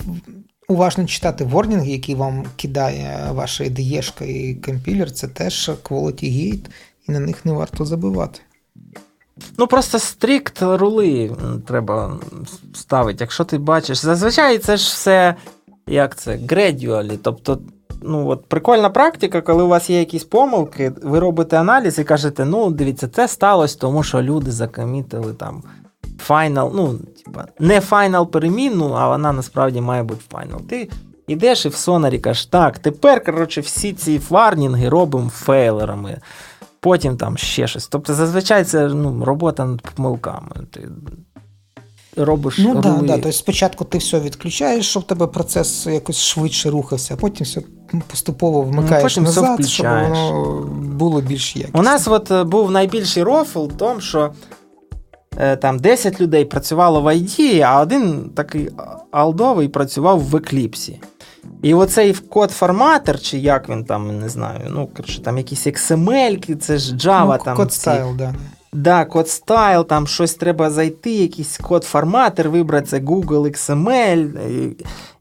[0.68, 6.66] уважно читати ворнінги, які вам кидає ваша ідеєшка і компілер, це теж quality gate,
[7.08, 8.40] і на них не варто забивати.
[9.58, 11.36] Ну, просто стрікт рули
[11.66, 12.20] треба
[12.74, 13.24] ставити.
[13.24, 15.34] Якщо ти бачиш, зазвичай це ж все
[15.86, 17.58] як це, gradually, тобто.
[18.04, 22.44] Ну, от Прикольна практика, коли у вас є якісь помилки, ви робите аналіз і кажете,
[22.44, 25.62] ну, дивіться, це сталося, тому що люди закомітили там
[26.22, 30.60] файнал, ну, типа, не файнал перемінну, а вона насправді має бути файнал.
[30.60, 30.88] Ти
[31.28, 36.20] йдеш і в сонарі кажеш, так, тепер, коротше, всі ці фарнінги робимо фейлерами.
[36.80, 37.88] Потім там ще щось.
[37.88, 40.50] Тобто, зазвичай це ну, робота над помилками.
[40.70, 40.88] Ти
[42.16, 43.12] робиш Ну, так, да, да.
[43.12, 47.62] Тобто спочатку ти все відключаєш, щоб тебе процес якось швидше рухався, а потім все
[48.06, 51.80] поступово вмикаєш потім назад, все щоб воно було більш якісно.
[51.80, 54.32] У нас от е, був найбільший рофл в тому, що
[55.60, 58.70] там 10 людей працювало в ID, а один такий
[59.10, 61.00] алдовий працював в Екліпсі.
[61.62, 66.78] І оцей код-форматор, чи як він там, не знаю, ну, коротше, там якісь XML, це
[66.78, 67.36] ж Java.
[67.38, 68.34] Ну, там Код стайл, да.
[68.72, 74.28] Да, код стайл, там щось треба зайти, якийсь код-форматор, вибрати це Google XML.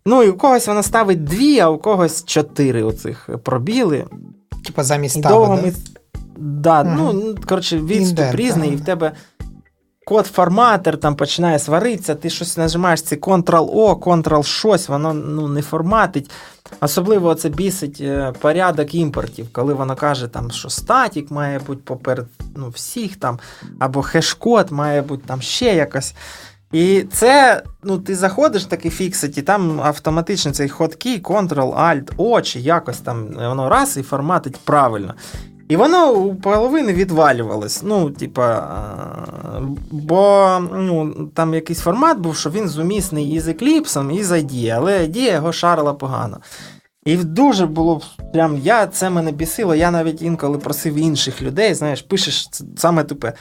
[0.06, 4.06] Ну, і у когось вона ставить дві, а у когось чотири оцих пробіли.
[4.66, 5.40] Типа замість да?
[5.40, 5.74] Ми...
[6.38, 6.92] Да, угу.
[7.14, 9.12] ну, коротше, відступ Індер, різний, і в тебе
[10.12, 16.32] код-форматор там починає сваритися, ти щось нажимаєш це Ctrl-O, Ctrl щось, воно ну, не форматить.
[16.82, 22.28] Особливо це бісить е, порядок імпортів, коли воно каже, там, що статік має бути поперед
[22.56, 23.40] ну, всіх, там,
[23.80, 26.14] або хеш-код має бути там ще якось.
[26.72, 33.00] І це, ну, ти заходиш такий фіксить, і там автоматично цей хоткій, Ctrl-Alt-O, чи якось
[33.00, 35.14] там воно раз і форматить правильно.
[35.72, 37.84] І воно у половини відвалювалось.
[37.84, 38.68] Ну, типа,
[39.92, 45.00] бо ну, там якийсь формат був, що він зумісний із Eclipse, і з ID, але
[45.00, 46.38] ID його шарила погано.
[47.06, 48.02] І дуже було
[48.34, 49.76] прям я це мене бісило.
[49.76, 53.34] Я навіть інколи просив інших людей, знаєш, пишеш саме тупе.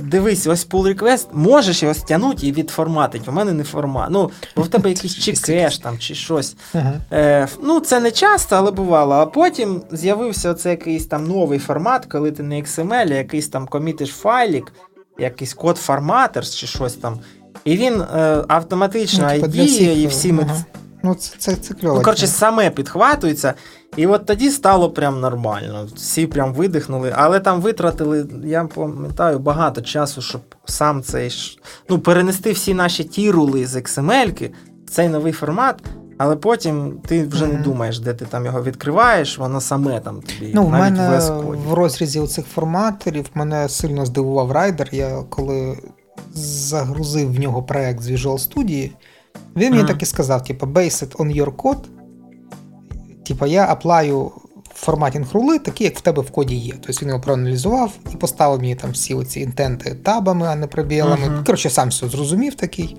[0.00, 3.30] Дивись, ось pull request, можеш його стягнути і відформатити.
[3.30, 4.08] У мене не формат.
[4.10, 6.56] Ну, бо в тебе якийсь чи кеш там, чи щось.
[6.74, 6.92] Ага.
[7.12, 9.14] Е, Ну, це не часто, але бувало.
[9.14, 13.66] А потім з'явився оце якийсь там новий формат, коли ти не XML, а якийсь там
[13.66, 14.72] комітиш файлік,
[15.18, 17.18] якийсь код форматерс чи щось там.
[17.64, 20.42] І він е, автоматично ну, ID і всі ми.
[20.42, 20.64] Ага.
[21.02, 21.96] Ну, це це, це кльово.
[21.96, 23.54] Ну, коротше, саме підхватується.
[23.96, 25.88] І от тоді стало прям нормально.
[25.94, 32.52] Всі прям видихнули, але там витратили, я пам'ятаю, багато часу, щоб сам цей ну, перенести
[32.52, 34.50] всі наші тірули з XML
[34.86, 35.82] в цей новий формат.
[36.18, 37.52] Але потім ти вже mm-hmm.
[37.52, 40.52] не думаєш, де ти там його відкриваєш, воно саме там тобі.
[40.54, 41.20] Ну, в мене
[41.66, 44.88] в розрізі цих форматорів мене сильно здивував райдер.
[44.92, 45.78] Я коли
[46.34, 48.90] загрузив в нього проект з Visual Studio,
[49.56, 51.84] він мені так і сказав: типу, base it on your code.
[53.26, 54.32] Типу, я аплаю
[54.74, 56.72] форматінг рули, такі, як в тебе в коді є.
[56.72, 61.26] Тобто він його проаналізував і поставив мені там всі оці інтенти табами, а не пробілами.
[61.26, 61.44] Uh-huh.
[61.44, 62.96] Коротше, сам все зрозумів такий.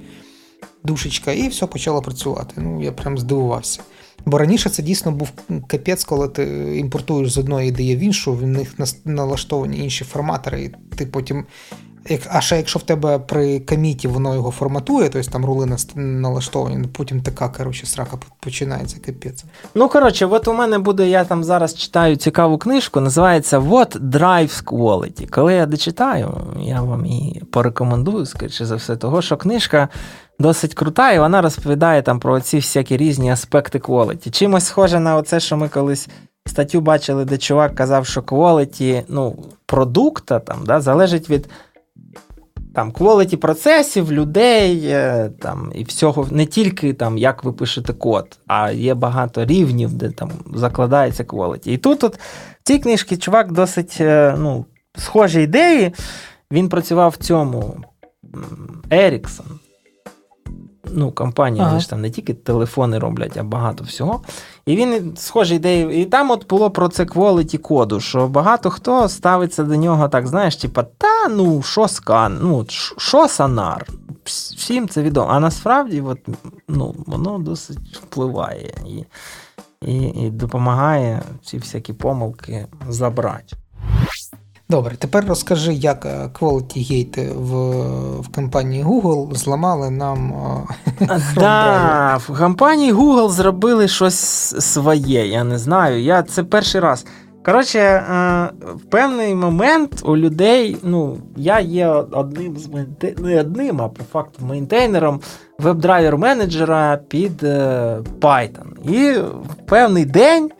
[0.84, 2.54] Душечка, і все почало працювати.
[2.58, 3.82] Ну, я прям здивувався.
[4.26, 5.30] Бо раніше це дійсно був
[5.68, 6.44] капець, коли ти
[6.78, 8.76] імпортуєш з одної ідеї в іншу, в них
[9.06, 11.46] налаштовані інші форматори, і ти потім
[12.32, 16.88] а ще якщо в тебе при коміті воно його форматує, тобто там рули налаштовані, ну,
[16.88, 19.44] потім така коротше, срака починається капець.
[19.76, 24.64] Ну, коротше, от у мене буде, я там зараз читаю цікаву книжку, називається What Drives
[24.64, 25.30] Quality.
[25.30, 29.90] Коли я дочитаю, я вам її порекомендую, скоріше за все, того, що книжка.
[30.42, 34.32] Досить крута, і вона розповідає там про ці всякі різні аспекти quality.
[34.32, 36.10] Чимось схоже на оце, що ми колись
[36.46, 39.36] статтю бачили, де чувак казав, що quality ну,
[39.66, 41.50] продукта там, да, залежить від
[42.80, 48.40] там кваліті процесів, людей е, там, і всього, не тільки там, як ви пишете код,
[48.48, 51.74] а є багато рівнів, де там закладається кваліті.
[51.74, 54.66] І тут от в цій книжці чувак досить е, ну,
[54.98, 55.94] схожі ідеї.
[56.52, 57.78] Він працював в цьому
[58.90, 59.59] Ericsson
[60.86, 61.70] ну, компанії, ага.
[61.70, 64.22] вони ж там не тільки телефони роблять, а багато всього.
[64.66, 66.02] І він схожі ідеї.
[66.02, 70.28] І там от було про це quality коду, що багато хто ставиться до нього так,
[70.28, 72.66] знаєш, типа, та ну, що скан, ну,
[72.98, 73.88] що сонар.
[74.26, 75.28] Всім це відомо.
[75.32, 76.20] А насправді от,
[76.68, 79.06] ну, воно досить впливає і,
[79.92, 83.56] і, і допомагає ці всякі помилки забрати.
[84.72, 87.52] Добре, тепер розкажи, як е, Quality Gate в
[88.22, 90.34] в компанії Google зламали нам.
[91.02, 94.20] Е, да, В компанії Google зробили щось
[94.74, 95.28] своє.
[95.28, 96.02] Я не знаю.
[96.02, 97.06] Я Це перший раз.
[97.46, 98.04] Коротше, е,
[98.76, 102.70] в певний момент у людей, ну, я є одним з
[103.18, 105.20] не одним, а по факту мейнтейнером
[105.60, 107.44] веб-драйвер менеджера під
[108.22, 108.92] Python.
[108.92, 110.52] І в певний день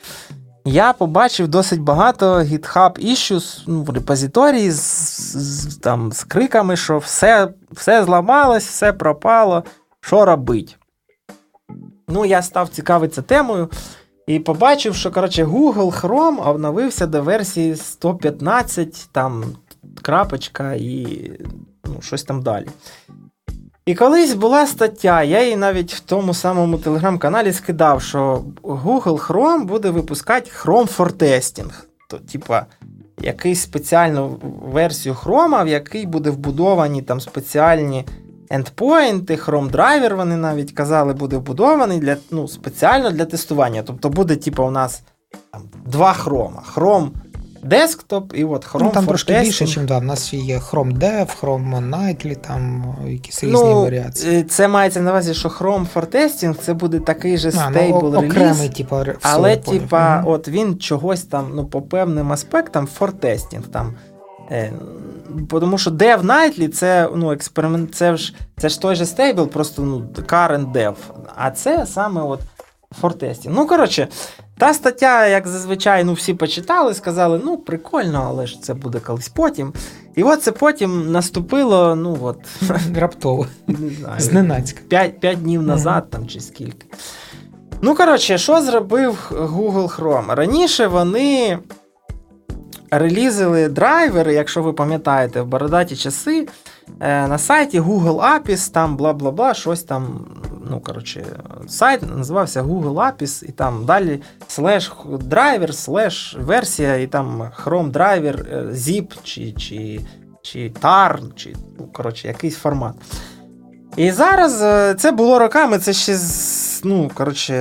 [0.66, 6.98] я побачив досить багато GitHub issues ну, в репозиторії з, з, там, з криками, що
[6.98, 9.64] все все зламалось, все пропало,
[10.02, 10.78] що робить.
[12.08, 13.70] Ну, я став цікавитися темою
[14.28, 19.44] і побачив, що коротше, Google Chrome обновився до версії 115, там
[20.02, 21.32] крапочка і
[21.86, 22.68] ну, щось там далі.
[23.90, 29.66] І колись була стаття, я її навіть в тому самому телеграм-каналі скидав, що Google Chrome
[29.66, 31.72] буде випускати Chrome for Testing.
[32.08, 32.66] То, типа,
[33.22, 34.40] якийсь спеціальну
[34.74, 38.06] версію Chrome, в який буде вбудовані там спеціальні
[38.50, 43.84] ендпоінти, Chrome Driver, вони навіть казали, буде вбудований для, ну, спеціально для тестування.
[43.84, 45.02] Тобто буде, типа, у нас
[45.52, 46.64] там, два хрома.
[46.76, 47.10] Chrome
[47.64, 49.44] десктоп і от Chrome Ну, Там for трошки testing.
[49.44, 49.98] більше, ніж да.
[49.98, 54.44] У нас є Chrome Dev, Chrome Nightly, там якісь різні ну, варіації.
[54.44, 58.70] Це мається на увазі, що Chrome for Testing це буде такий же стейбл ну, реліз,
[58.70, 63.94] типу, але типа, от він чогось там, ну, по певним аспектам for testing там.
[64.52, 64.74] Е,
[65.50, 69.82] тому що Dev Nightly це ну, експеримент, це ж це ж той же стейбл, просто
[69.82, 70.94] ну, current dev.
[71.36, 72.40] А це саме от
[73.02, 73.50] for testing.
[73.50, 74.08] Ну, коротше,
[74.60, 79.30] та стаття, як зазвичай, ну всі почитали, сказали, ну, прикольно, але ж це буде колись
[79.30, 79.74] потім.
[80.16, 82.38] І от це потім наступило, ну от.
[82.96, 83.48] Раптово.
[83.68, 84.20] Не знаю.
[84.20, 84.82] Зненацька.
[84.88, 86.88] П'ять, п'ять днів назад там чи скільки.
[87.82, 90.36] Ну, коротше, що зробив Google Chrome?
[90.36, 91.60] Раніше вони
[92.92, 96.48] релізили драйвери, якщо ви пам'ятаєте, в бородаті часи.
[97.00, 100.26] Е, на сайті Google Apis, там бла бла бла, щось там.
[100.72, 101.26] Ну, коротше,
[101.68, 108.46] сайт називався Google Apis, і там далі slash драйвер, slash версія, і там Chrome драйвер,
[108.72, 110.00] zip чи чи,
[110.42, 112.96] чи tar, чи ну, коротше, якийсь формат.
[113.98, 117.56] І зараз е, це було роками, це ще з ну, коротше,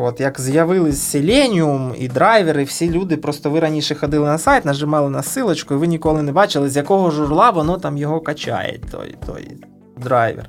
[0.00, 5.10] от як з'явились Selenium і драйвери, всі люди, просто ви раніше ходили на сайт, нажимали
[5.10, 9.16] на силочку, і ви ніколи не бачили, з якого журла воно там його качає, той
[9.26, 9.56] той
[9.96, 10.48] драйвер.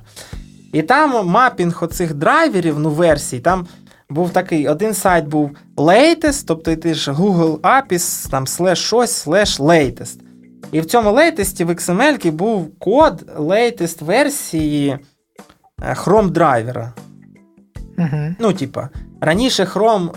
[0.72, 3.66] І там мапінг оцих драйверів, ну, версій, там
[4.10, 9.60] був такий: один сайт був latest, тобто ти ж Google APIs, там slash щось, slash
[9.60, 10.18] latest.
[10.72, 14.98] І в цьому latest в XML був код latest версії
[15.82, 16.92] е, Chrome драйвера.
[17.98, 18.34] Угу.
[18.38, 18.88] Ну, типа,
[19.20, 20.10] раніше Chrome,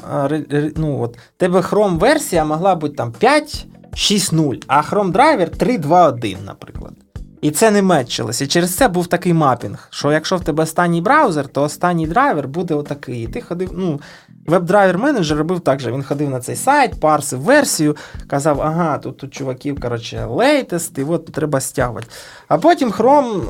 [0.52, 6.94] е, ну, от, тебе Chrome версія могла бути там 5.6.0, а Chrome драйвер 3.2.1, наприклад.
[7.42, 8.42] І це не метчилось.
[8.42, 12.48] І через це був такий мапінг, що якщо в тебе останній браузер, то останній драйвер
[12.48, 13.24] буде отакий.
[13.24, 14.02] І ти ходив, ну,
[14.48, 15.92] веб-драйвер менеджер робив так же.
[15.92, 17.96] Він ходив на цей сайт, парсив версію,
[18.28, 22.08] казав, ага, тут у чуваків, коротше, latest, і от треба стягувати.
[22.48, 23.42] А потім Chrome,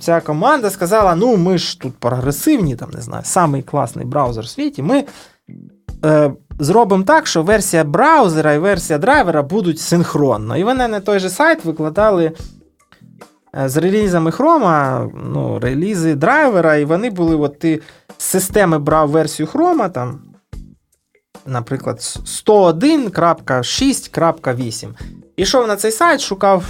[0.00, 4.48] ця команда сказала: ну, ми ж тут прогресивні, там, не знаю, самий класний браузер в
[4.48, 4.82] світі.
[4.82, 5.04] ми...
[6.04, 10.56] Е, Зробимо так, що версія браузера і версія драйвера будуть синхронно.
[10.56, 12.32] І вони на той же сайт викладали
[13.54, 17.80] з релізами Хрома, ну, релізи драйвера, і вони були, от ти
[18.18, 20.20] з системи брав версію Хрома, там,
[21.46, 24.88] наприклад, 101.6.8.
[25.36, 26.64] Ішов на цей сайт, шукав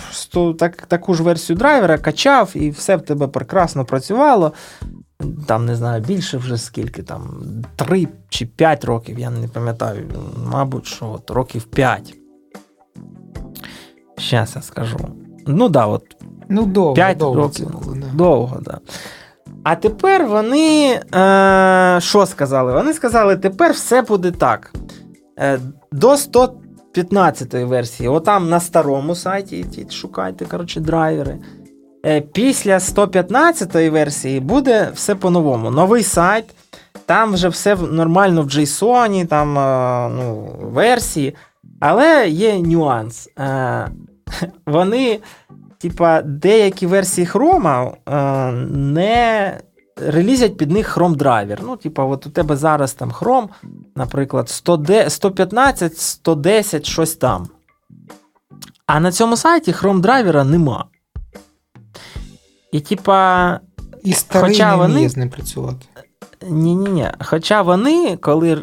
[0.59, 4.53] так, таку ж версію драйвера, качав, і все в тебе прекрасно працювало.
[5.47, 7.43] Там, не знаю, більше вже скільки, там,
[7.77, 10.11] 3 чи 5 років, я не пам'ятаю,
[10.47, 12.15] мабуть, що от років 5.
[14.19, 14.99] Щас я скажу.
[15.47, 16.17] Ну да, от
[16.49, 17.71] Ну, довго, 5 довго років.
[17.71, 18.07] було, да.
[18.15, 18.79] Довго, да.
[19.65, 22.73] А тепер вони е, що сказали?
[22.73, 24.73] Вони сказали, тепер все буде так.
[25.39, 25.59] Е,
[25.93, 31.39] До 115 версії, отам на старому сайті шукайте, коротше, драйвери.
[32.07, 35.71] Е, Після 115 версії буде все по-новому.
[35.71, 36.45] Новий сайт,
[37.07, 41.35] там вже все нормально в JSON, там е, ну, версії.
[41.81, 43.29] Але є нюанс.
[43.39, 43.89] Е,
[44.67, 45.19] Вони
[45.83, 49.61] типа, деякі версії Chrome е, не
[49.97, 51.61] релізять під них Chrome драйвер.
[51.63, 53.49] Ну, типа, от у тебе зараз там Chrome,
[53.97, 57.49] наприклад, 115, 110, щось там.
[58.87, 60.85] А на цьому сайті Chrome драйвера нема.
[62.73, 63.61] І, типа.
[64.05, 65.09] І старий хоча не вони...
[65.09, 65.87] з ним працювати.
[66.51, 67.09] Ні-ні-ні.
[67.25, 68.57] Хоча вони, коли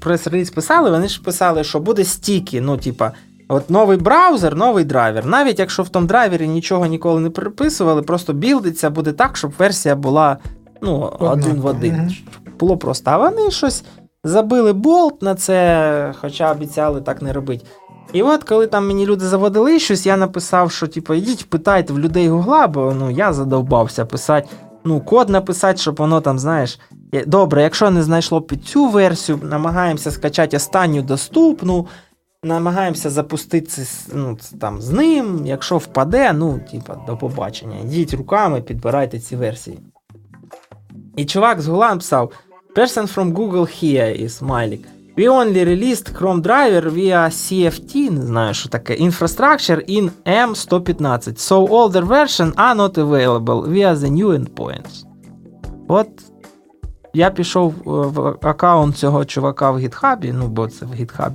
[0.00, 3.12] прес-реліз писали, вони ж писали, що буде стіки, ну, типа.
[3.52, 5.26] От новий браузер, новий драйвер.
[5.26, 9.96] Навіть якщо в тому драйвері нічого ніколи не приписували, просто білдиться буде так, щоб версія
[9.96, 10.36] була
[10.82, 12.16] ну, один в один.
[12.58, 13.10] Було просто.
[13.10, 13.84] А вони щось
[14.24, 17.66] забили болт на це, хоча обіцяли так не робити.
[18.12, 21.98] І от коли там мені люди заводили щось, я написав, що типу, йдіть, питайте в
[21.98, 24.48] людей гугла, бо ну, я задовбався писати.
[24.84, 26.78] Ну, код написати, щоб воно там, знаєш.
[27.26, 31.86] Добре, якщо не знайшло під цю версію, намагаємося скачати останню доступну
[32.44, 33.82] намагаємося запустити
[34.14, 35.46] ну, там, з ним.
[35.46, 37.78] Якщо впаде, ну, типа, до побачення.
[37.80, 39.78] Йдіть руками, підбирайте ці версії.
[41.16, 42.32] І чувак з Гула написав:
[42.76, 44.80] Person from Google here is смайлик.
[45.16, 51.36] We only released Chrome driver via CFT, не знаю, що таке, infrastructure in M115.
[51.36, 55.04] So older version are not available via the new endpoints.
[55.88, 56.08] От
[57.14, 61.32] я пішов в аккаунт цього чувака в GitHub, ну, бо це в GitHub.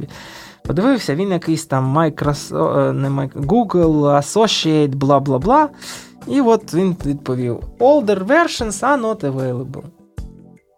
[0.68, 5.70] Подивився, він якийсь там Microsoft, е, не Google Associate, бла бла бла.
[6.28, 9.84] І от він відповів: Older versions are not available.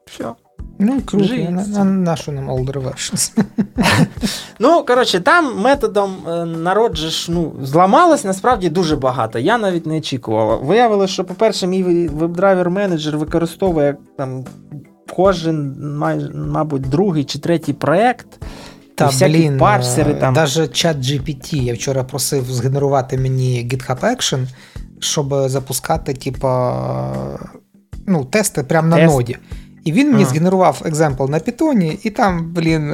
[0.05, 0.25] Все.
[0.81, 3.39] Ну, круто, на, на, на що нам older versions?
[4.59, 9.39] ну, коротше, там методом е, народжиш, ну, зламалось насправді дуже багато.
[9.39, 10.63] Я навіть не очікував.
[10.63, 14.45] Виявилося, що, по-перше, мій веб-драйвер менеджер використовує там
[15.15, 15.75] кожен,
[16.33, 18.27] мабуть, другий чи третій проєкт.
[18.99, 20.33] Та, всякі блін, парсери там.
[20.33, 24.47] Навіть чат GPT я вчора просив згенерувати мені GitHub Action,
[24.99, 27.39] щоб запускати, типа,
[28.07, 29.15] ну, тести прямо на Тест.
[29.15, 29.37] ноді.
[29.83, 30.25] І він мені а.
[30.25, 32.91] згенерував екземпл на Python, і там, блін,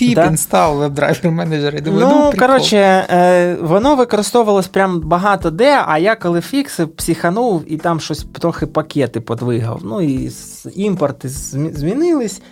[0.00, 0.28] pip да?
[0.28, 1.78] install WebDriver Manager.
[1.78, 6.88] І думаю, ну, ну коротше, е, воно використовувалось прям багато де, а я коли фіксив,
[6.88, 9.80] психанув і там щось трохи пакети подвигав.
[9.84, 10.30] Ну і
[10.74, 12.42] імпорти змінились.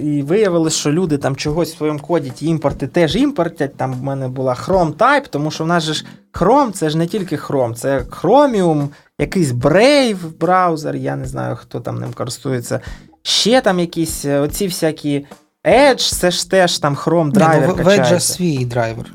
[0.00, 3.76] І виявилось, що люди там чогось в своєму коді ті імпорти теж імпортять.
[3.76, 6.98] Там в мене була Chrome Type, тому що в нас же ж Chrome це ж
[6.98, 8.88] не тільки Chrome, це Chromium,
[9.18, 12.80] якийсь Brave браузер, я не знаю, хто там ним користується.
[13.22, 15.26] Ще там якісь е, оці всякі
[15.64, 17.74] Edge, це ж теж там Chrome драйвер.
[17.78, 19.12] Ну, в Edge свій драйвер.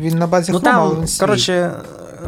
[0.00, 1.20] Він на базі ну, Chrome, там, але він свій.
[1.20, 1.72] коротше,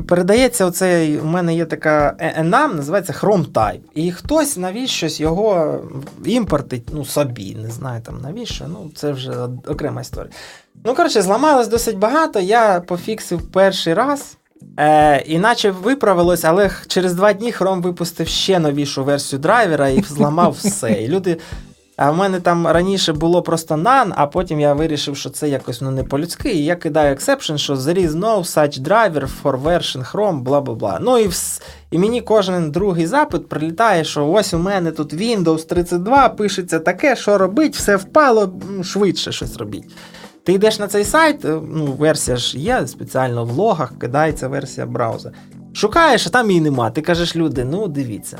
[0.06, 3.80] передається оцей, у мене є така enum, називається ChromeType.
[3.94, 5.80] І хтось навіщось його
[6.24, 9.32] імпортить, ну, собі, не знаю там навіщо, ну це вже
[9.66, 10.32] окрема історія.
[10.84, 12.40] Ну, коротше, зламалось досить багато.
[12.40, 14.36] Я пофіксив перший раз.
[14.78, 20.52] Е, Іначе виправилось, але через два дні Chrome випустив ще новішу версію драйвера і зламав
[20.52, 20.92] все.
[20.92, 21.36] І люди.
[21.96, 25.80] А в мене там раніше було просто none, а потім я вирішив, що це якось
[25.80, 26.52] ну, не по-людськи.
[26.52, 30.74] І я кидаю exception, що there is no such driver for version Chrome, бла бла
[30.74, 30.98] бла.
[31.02, 31.62] Ну і вс...
[31.90, 37.16] і мені кожен другий запит прилітає, що ось у мене тут Windows 32, пишеться таке,
[37.16, 38.52] що робить, все впало,
[38.84, 39.84] швидше щось робіть.
[40.44, 44.86] Ти йдеш на цей сайт, е, ну, версія ж є, спеціально в логах кидається версія
[44.86, 45.34] браузера.
[45.72, 46.90] Шукаєш, а там її нема.
[46.90, 48.38] Ти кажеш, люди, ну дивіться,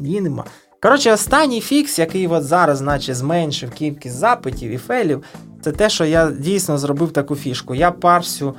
[0.00, 0.44] її нема.
[0.82, 5.24] Коротше, останній фікс, який от зараз, наче зменшив кількість запитів і фейлів,
[5.60, 7.74] це те, що я дійсно зробив таку фішку.
[7.74, 8.54] Я парсю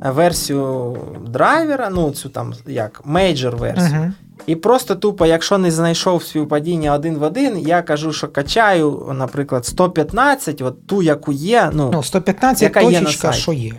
[0.00, 0.96] версію
[1.26, 4.00] драйвера, ну цю там як мейджор версію.
[4.00, 4.12] Uh-huh.
[4.46, 9.66] І просто тупо, якщо не знайшов співпадіння один в один, я кажу, що качаю, наприклад,
[9.66, 11.70] 115, от ту, яку є.
[11.72, 13.72] Ну, ну 115 яка точечка, є що є.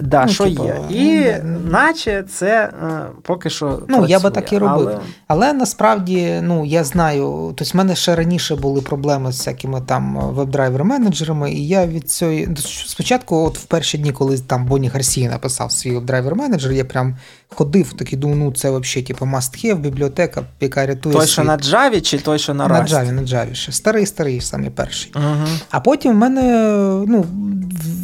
[0.00, 0.80] Да, ну, що типу, є.
[0.90, 1.34] І
[1.70, 3.66] наче це е, поки що.
[3.66, 4.10] Ну, працює.
[4.10, 4.88] я би так і робив.
[4.88, 4.98] Але...
[5.26, 10.18] Але насправді, ну, я знаю, тобто в мене ще раніше були проблеми з всякими там
[10.20, 12.32] веб-драйвер-менеджерами, і я від цього
[12.86, 17.16] Спочатку, от в перші дні, коли там Бонні Гарсій написав свій веб-драйвер-менеджер, я прям
[17.54, 21.14] ходив, такий думав, ну це взагалі типу, must have, бібліотека, яка рятує.
[21.14, 21.32] Той, світ.
[21.32, 22.68] що на Java, чи той, що на Rust?
[22.68, 23.72] На Java, на Java ще.
[23.72, 25.12] Старий, старий, самий перший.
[25.16, 25.46] Угу.
[25.70, 26.42] А потім в мене
[27.06, 27.24] ну,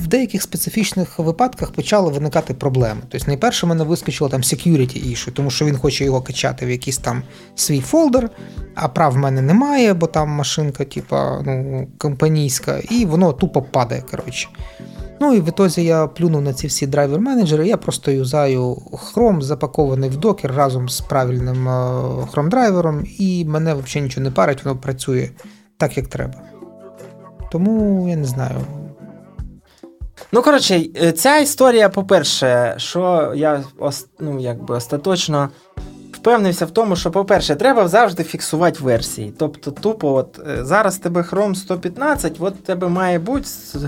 [0.03, 3.01] в деяких специфічних випадках почали виникати проблеми.
[3.09, 6.71] Тобто, найперше в мене вискочило там security issue, тому що він хоче його качати в
[6.71, 7.23] якийсь там
[7.55, 8.31] свій фолдер,
[8.75, 14.03] а прав в мене немає, бо там машинка, типа, ну, компанійська, і воно тупо падає.
[14.11, 14.49] коротше.
[15.21, 20.11] Ну і в ітозі я плюнув на ці всі драйвер-менеджери, я просто юзаю Chrome, запакований
[20.11, 21.69] в докер разом з правильним
[22.33, 25.31] Chrome драйвером, і мене взагалі нічого не парить, воно працює
[25.77, 26.35] так, як треба.
[27.53, 28.57] Тому я не знаю.
[30.33, 33.65] Ну, коротше, е, ця історія, по-перше, що я
[34.21, 35.49] ну, якби остаточно
[36.21, 39.35] впевнився в тому, що, по-перше, треба завжди фіксувати версії.
[39.39, 43.47] Тобто, тупо, от е, зараз тебе Chrome 115, от тебе має бути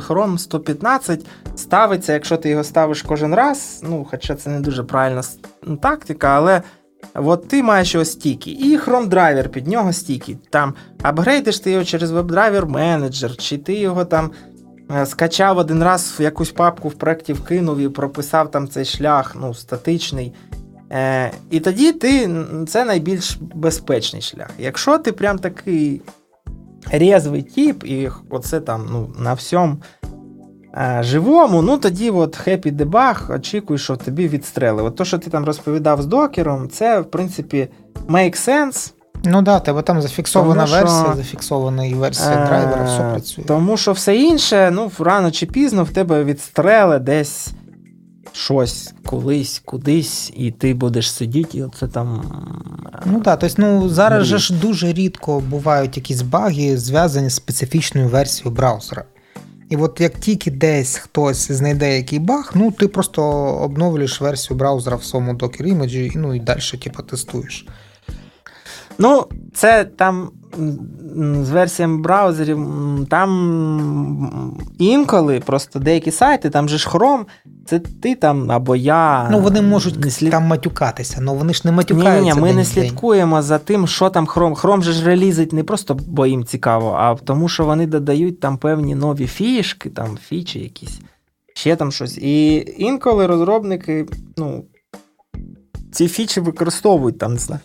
[0.08, 1.26] Chrome 115
[1.56, 3.82] ставиться, якщо ти його ставиш кожен раз.
[3.88, 5.22] Ну, хоча це не дуже правильна
[5.82, 6.62] тактика, але.
[7.14, 10.38] От ти маєш його стіки, і Chrome драйвер під нього стіки.
[10.50, 14.30] Там апгрейдиш ти його через WebDriver менеджер, чи ти його там
[14.96, 19.36] Е, скачав один раз в якусь папку в проєкті вкинув і прописав там цей шлях,
[19.40, 20.32] ну, статичний.
[20.92, 22.30] Е, І тоді ти
[22.68, 24.50] це найбільш безпечний шлях.
[24.58, 26.02] Якщо ти прям такий
[26.92, 29.76] резвий тип, і оце там ну, на всьому
[30.74, 34.82] е, живому, ну тоді от happy debug, очікуй, що тобі відстрели.
[34.82, 37.68] От то, що ти там розповідав з докером, це, в принципі,
[38.08, 38.92] make sense.
[39.24, 43.44] Ну да, тебе там зафіксована тому, версія, що, зафіксована і версія драйвера, все працює.
[43.44, 47.52] Тому що все інше, ну, рано чи пізно в тебе відстреле десь
[48.32, 52.22] щось колись, кудись, і ти будеш сидіти, і оце там.
[53.04, 58.08] Ну так, тобто, ну, зараз же ж дуже рідко бувають якісь баги, зв'язані з специфічною
[58.08, 59.04] версією браузера.
[59.68, 64.96] І от як тільки десь хтось знайде який баг, ну ти просто обновлюєш версію браузера
[64.96, 67.66] в своєму Docker і ну і далі типу, тестуєш.
[69.00, 70.30] Ну, це там
[71.42, 72.68] з версіями браузерів,
[73.10, 77.24] там інколи просто деякі сайти, там же ж Chrome,
[77.66, 79.28] це ти там або я.
[79.30, 80.30] Ну, вони можуть не слід...
[80.30, 82.20] там матюкатися, але вони ж не матюкаються.
[82.20, 84.60] Ні, ні, ми не слідкуємо за тим, що там Chrome.
[84.60, 88.58] Chrome же ж релізить не просто, бо їм цікаво, а тому, що вони додають там
[88.58, 91.00] певні нові фішки, там фічі якісь,
[91.54, 92.18] ще там щось.
[92.18, 94.64] І інколи розробники, ну.
[95.92, 97.60] Ці фічі використовують там, не знаю,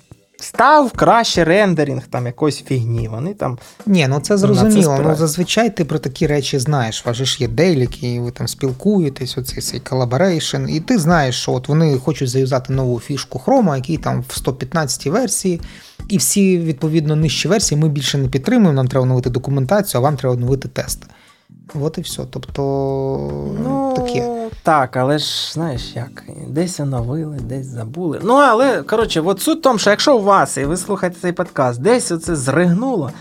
[0.45, 3.07] став краще рендеринг там якоїсь фігні.
[3.07, 3.57] Вони там.
[3.85, 4.97] Ні, ну це зрозуміло.
[4.97, 7.05] Це ну зазвичай ти про такі речі знаєш.
[7.05, 10.99] У вас же ж є дейліки, і ви там спілкуєтесь, оцей цей collaboration, і ти
[10.99, 15.61] знаєш, що от вони хочуть заюзати нову фішку Хрома, який там в 115 версії,
[16.09, 20.17] і всі, відповідно, нижчі версії ми більше не підтримуємо, нам треба оновити документацію, а вам
[20.17, 21.07] треба оновити тести.
[21.73, 22.23] От і все.
[22.31, 22.61] Тобто
[23.63, 24.49] ну, таке.
[24.63, 28.19] Так, але ж знаєш як, десь оновили, десь забули.
[28.23, 31.31] Ну, але, коротше, от суть в тому, що якщо у вас, і ви слухаєте цей
[31.31, 33.11] подкаст, десь оце зригнуло,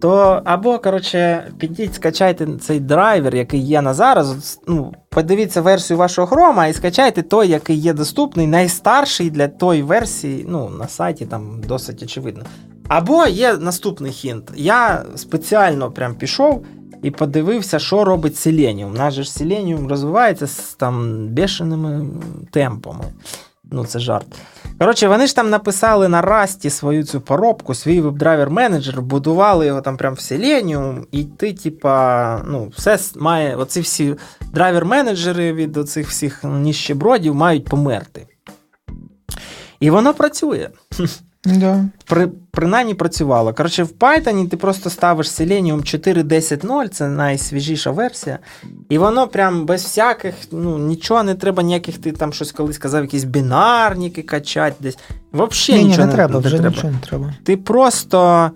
[0.00, 4.60] то або, коротше, підіть, скачайте цей драйвер, який є на зараз.
[4.66, 10.46] ну, Подивіться версію вашого хрома і скачайте той, який є доступний, найстарший для тої версії,
[10.48, 12.44] ну, на сайті там досить очевидно.
[12.88, 14.50] Або є наступний хінт.
[14.56, 16.64] Я спеціально прям пішов
[17.02, 18.94] і подивився, що робить Селеніум.
[18.94, 22.06] Наш же Селеніум розвивається з там бешеними
[22.50, 23.04] темпами.
[23.72, 24.26] Ну, це жарт.
[24.78, 29.80] Коротше, вони ж там написали на Расті свою цю поробку, свій веб-драйвер менеджер, будували його
[29.80, 34.14] там прям в Selenium, і ти, типа, ну, все має, оці всі
[34.52, 38.26] драйвер-менеджери від оцих всіх ніщебродів мають померти.
[39.80, 40.68] І воно працює.
[41.44, 41.84] Да.
[42.04, 43.54] При, Принаймні працювало.
[43.54, 48.38] Коротше, в Python ти просто ставиш Selenium 4.10.0, це найсвіжіша версія.
[48.88, 53.02] І воно прям без всяких, ну, нічого не треба, ніяких ти там щось колись казав,
[53.02, 54.98] якісь бінарники качати десь.
[55.32, 56.68] Взагалі нічого не, не треба, не вже треба.
[56.68, 57.34] нічого не треба.
[57.44, 58.50] Ти просто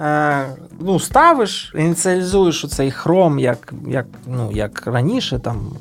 [0.00, 0.46] е,
[0.80, 5.38] ну, ставиш, ініціалізуєш цей хром, як як, ну, як раніше.
[5.38, 5.72] там.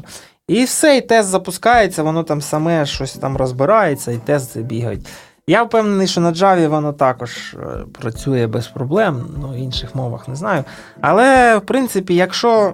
[0.48, 5.08] І все, і тест запускається, воно там саме щось там розбирається, і тести бігають.
[5.48, 10.28] Я впевнений, що на Java воно також е, працює без проблем, ну, в інших мовах
[10.28, 10.64] не знаю.
[11.02, 12.74] Але, в принципі, якщо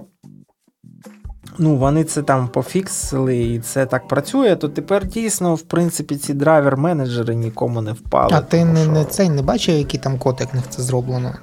[1.58, 6.34] ну, вони це там пофіксили і це так працює, то тепер дійсно, в принципі, ці
[6.34, 8.30] драйвер-менеджери нікому не впали.
[8.32, 8.92] А ти не, що...
[8.92, 11.34] не цей не бачив, який там код, як в них це зроблено?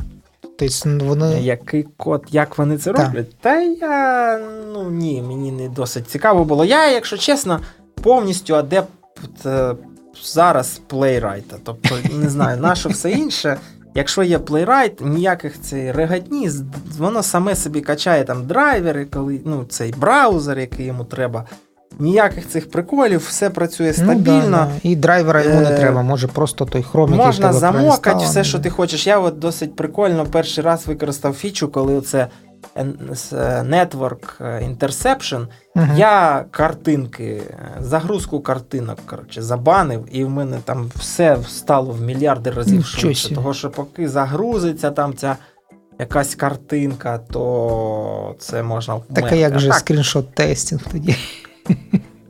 [0.41, 1.41] Тобто вони...
[1.41, 3.05] Який код, як вони це так.
[3.05, 3.35] роблять?
[3.41, 4.39] Та я
[4.73, 6.65] ну ні, мені не досить цікаво було.
[6.65, 7.59] Я, якщо чесно,
[8.01, 8.89] повністю адепт
[9.45, 9.75] е,
[10.23, 11.55] зараз плейрайта.
[11.63, 13.57] Тобто, не знаю, на що все інше.
[13.95, 16.49] Якщо є Playwright, ніякої цієї фігатні,
[16.97, 21.45] воно саме собі качає там драйвери, коли ну, цей браузер, який йому треба.
[21.99, 24.41] Ніяких цих приколів, все працює стабільно.
[24.43, 24.69] Ну, да, да.
[24.83, 28.69] І драйвера йому не треба, може просто той хром, який Можна замокати все, що ти
[28.69, 29.07] хочеш.
[29.07, 32.27] Я от досить прикольно перший раз використав фічу, коли це
[32.75, 35.85] Network Interception, угу.
[35.97, 37.41] я картинки,
[37.79, 43.35] загрузку картинок коротше, забанив, і в мене там все стало в мільярди разів швидше.
[43.35, 45.37] Того, що поки загрузиться там ця
[45.99, 51.15] якась картинка, то це можна Так а як же скріншот тестінг тоді?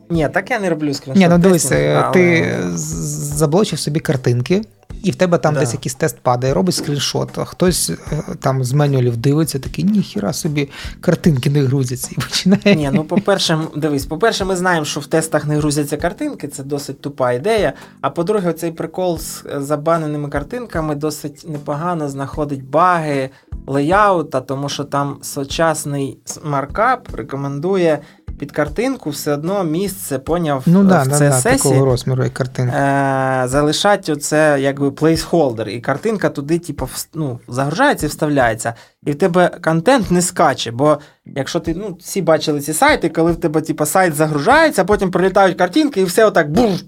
[0.09, 1.21] Ні, так я не роблю скріншот.
[1.21, 2.11] Ні, ну дивись, але...
[2.13, 4.61] ти заблочив собі картинки
[5.03, 5.59] і в тебе там да.
[5.59, 10.33] десь якийсь тест падає, робить скріншот, а хтось е, там з менюалів дивиться, такий, ніхіра
[10.33, 10.69] собі
[11.01, 12.75] картинки не грузяться і починає.
[12.75, 17.01] Ні, ну по-перше, дивись, по-перше, ми знаємо, що в тестах не грузяться картинки, це досить
[17.01, 17.73] тупа ідея.
[18.01, 23.29] А по-друге, цей прикол з е, забаненими картинками досить непогано знаходить баги
[23.67, 27.99] леяута, тому що там сучасний маркап рекомендує
[28.39, 32.29] під картинку все одно місце поняв ну, да, в да, CSS да, такого розміру і
[32.29, 32.75] картинки.
[32.75, 38.73] Е, залишать оце якби плейсхолдер, і картинка туди, типу, ну, загружається і вставляється.
[39.05, 40.71] І в тебе контент не скаче.
[40.71, 45.11] Бо якщо ти ну, всі бачили ці сайти, коли в тебе типу, сайт загружається, потім
[45.11, 46.79] прилітають картинки, і все отак був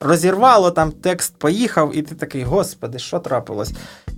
[0.00, 3.72] розірвало, там текст поїхав, і ти такий, господи, що трапилось?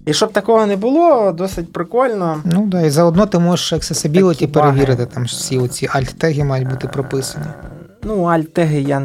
[0.06, 2.42] І щоб такого не було, досить прикольно.
[2.44, 7.46] Ну да, і заодно ти можеш accessibility перевірити, там всі оці альт-теги мають бути прописані.
[8.02, 9.02] Ну, альт-теги я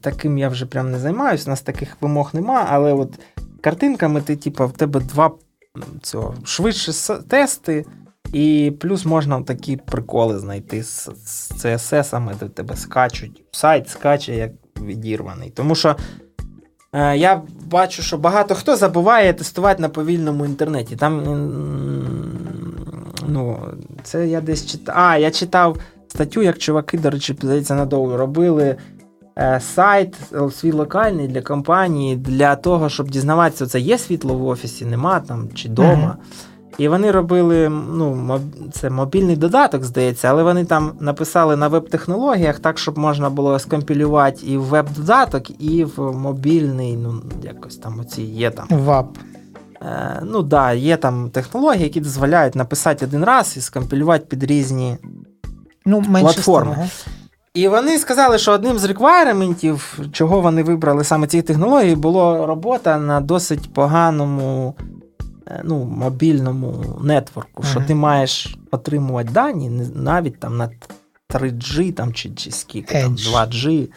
[0.00, 3.18] таким я вже прям не займаюся, у нас таких вимог нема, але от
[3.60, 5.30] картинками ти, типу, в тебе два
[6.02, 6.92] цього, швидше
[7.28, 7.84] тести.
[8.32, 13.44] І плюс можна такі приколи знайти з, з CSS, де тебе скачуть.
[13.50, 14.50] Сайт скаче як
[14.82, 15.50] відірваний.
[15.50, 15.96] Тому що
[16.94, 20.96] я бачу, що багато хто забуває тестувати на повільному інтернеті.
[20.96, 21.22] Там,
[23.28, 23.58] ну,
[24.02, 24.94] це я десь читав.
[24.98, 25.76] А, я читав
[26.08, 28.76] статтю, як чуваки, до речі, здається, надовго робили.
[29.38, 30.16] Е, сайт
[30.52, 35.48] свій локальний для компанії для того, щоб дізнаватися, це є світло в офісі, нема там
[35.54, 36.16] чи вдома.
[36.18, 36.51] Uh-huh.
[36.78, 38.40] І вони робили ну,
[38.72, 44.46] це мобільний додаток, здається, але вони там написали на веб-технологіях так, щоб можна було скомпілювати
[44.46, 48.66] і в веб-додаток, і в мобільний, ну, якось там оці є там.
[48.70, 49.18] ВАП.
[49.82, 54.96] Е, Ну, да, є там технології, які дозволяють написати один раз і скомпілювати під різні
[55.86, 56.88] ну, платформи.
[57.54, 62.98] І вони сказали, що одним з реквайрементів, чого вони вибрали саме ці технології, було робота
[62.98, 64.74] на досить поганому
[65.64, 70.70] ну, мобільному нетворку, що ти маєш отримувати дані навіть там на
[71.30, 73.88] 3G там, чи чи скільки там, 2G.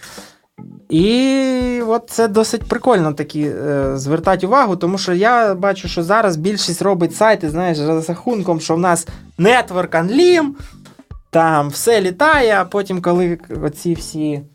[0.90, 6.36] І от це досить прикольно такі е, звертати увагу, тому що я бачу, що зараз
[6.36, 9.08] більшість робить сайти, знаєш, за рахунком, що в нас
[9.40, 10.46] Network Unlim,
[11.30, 14.42] там все літає, а потім, коли оці всі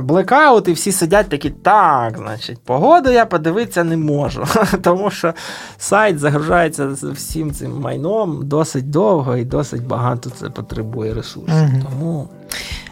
[0.00, 4.44] блекаут, і всі сидять такі, так, значить, погоду я подивитися не можу.
[4.82, 5.34] Тому що
[5.78, 11.54] сайт загружається всім цим майном досить довго і досить багато це потребує ресурсів.
[11.54, 11.82] Угу.
[11.90, 12.28] Тому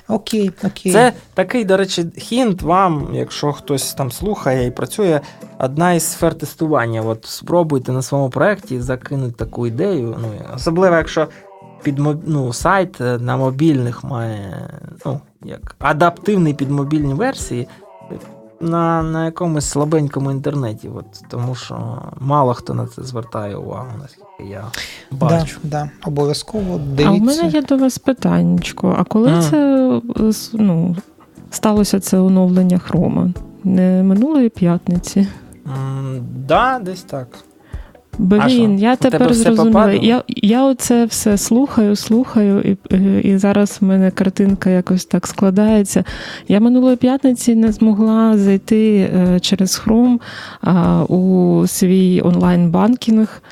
[0.09, 0.93] окей, окей.
[0.93, 5.21] Це такий, до речі, хінт вам, якщо хтось там слухає і працює,
[5.59, 7.03] одна із сфер тестування.
[7.03, 10.17] От Спробуйте на своєму проєкті закинути таку ідею.
[10.23, 11.29] Ну, Особливо, якщо
[11.83, 14.71] під ну, сайт е, на мобільних має
[15.07, 17.69] ну, як адаптивний під мобільні версії.
[18.61, 24.53] на на якомусь слабенькому інтернеті, от, тому що мало хто на це звертає увагу, наскільки
[24.53, 24.65] я
[25.11, 25.59] бачу.
[25.63, 27.09] Да, да, Обов'язково дивіться.
[27.09, 28.97] А у мене є до вас питаннячко.
[28.99, 29.51] А коли mm.
[29.51, 30.01] це
[30.53, 30.97] ну,
[31.51, 33.33] сталося це оновлення хрома?
[33.65, 35.27] Не минулої п'ятниці?
[35.65, 37.29] Mm, да, десь так.
[38.21, 39.93] Блін, я тепер зрозуміла.
[39.93, 42.77] Я я оце все слухаю, слухаю, і
[43.29, 46.05] і зараз в мене картинка якось так складається.
[46.49, 50.19] Я минулої п'ятниці не змогла зайти е, через Chrome
[51.09, 53.43] у свій онлайн-банкінг.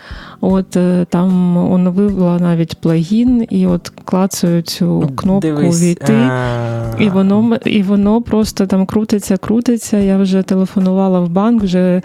[0.40, 6.94] От е, там оновила навіть плагін, і от клацаю цю кнопку Дивись, війти, а...
[6.98, 9.96] і воно і воно просто там крутиться, крутиться.
[9.96, 11.62] Я вже телефонувала в банк.
[11.62, 12.02] Вже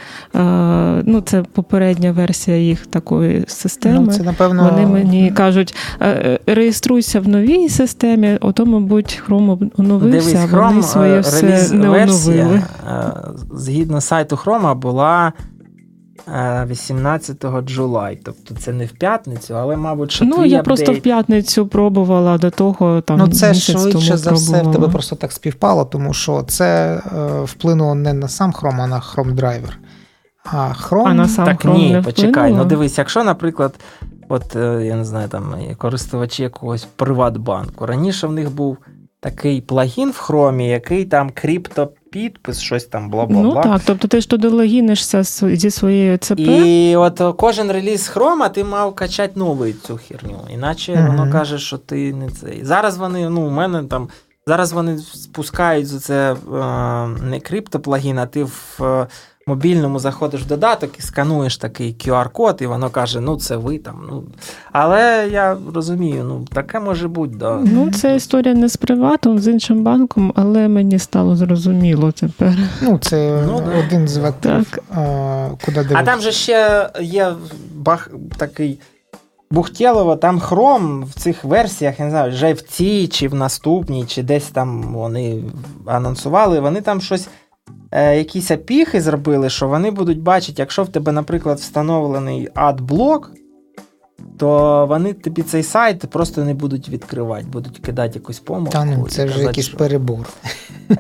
[1.03, 3.99] ну це попередня версія їх такої системи.
[3.99, 4.69] Ну, це, напевно...
[4.72, 10.84] Вони мені кажуть, «Е, реєструйся в новій системі, ото, мабуть, Chrome оновився, Дивись, а вони
[10.84, 12.61] своє все не оновили.
[13.55, 15.34] Згідно сайту Chrome була.
[16.27, 20.64] 18 Джулай, тобто це не в п'ятницю, але, мабуть, що Ну, твій я апдейт...
[20.64, 23.02] просто в п'ятницю пробувала до того.
[23.02, 26.95] там Ну, це швидше тому за все в тебе просто так співпало, тому що це
[26.95, 29.73] е, вплинуло не на сам Chrome, а на Chrome Driver.
[30.45, 31.07] А Chrome...
[31.07, 32.53] А на сам так Chrome ні, не почекай.
[32.53, 33.73] Ну дивись, якщо, наприклад,
[34.30, 37.85] от е, я не знаю, там користувачі якогось Приватбанку.
[37.85, 38.77] Раніше в них був
[39.19, 41.30] такий плагін в хромі, який там
[42.14, 43.53] криптопідпис, щось там бла бла бла.
[43.56, 46.40] Ну так, тобто ти ж туди логінишся зі своєю ЦП.
[46.40, 50.40] І от кожен реліз хрома ти мав качати нову цю херню.
[50.53, 52.65] Іначе mm воно каже, що ти не цей.
[52.65, 54.07] Зараз вони, ну, у мене там.
[54.48, 56.38] Зараз вони спускають за це е,
[57.07, 59.07] не криптоплагін, а ти в е,
[59.48, 64.07] мобільному заходиш в додаток і скануєш такий QR-код, і воно каже, ну це ви там.
[64.10, 64.24] Ну.
[64.72, 67.36] Але я розумію, ну таке може бути.
[67.36, 67.60] Да.
[67.65, 72.57] Ну, це історія не з приватом, з іншим банком, але мені стало зрозуміло тепер.
[72.82, 74.78] Ну, це ну, один з векторів,
[75.65, 75.99] куди дивитися.
[75.99, 77.34] А там же ще є
[77.76, 78.80] бах такий.
[79.52, 84.06] Бухтєлово, там хром в цих версіях, я не знаю, вже в цій, чи в наступній,
[84.06, 85.44] чи десь там вони
[85.86, 87.28] анонсували, вони там щось
[87.91, 93.31] якісь апіхи зробили, що вони будуть бачити, якщо в тебе, наприклад, встановлений адблок,
[94.38, 98.72] то вони тобі цей сайт просто не будуть відкривати, будуть кидати якусь помилку.
[98.72, 99.77] Та ну, це вже якийсь що...
[99.77, 100.27] перебор.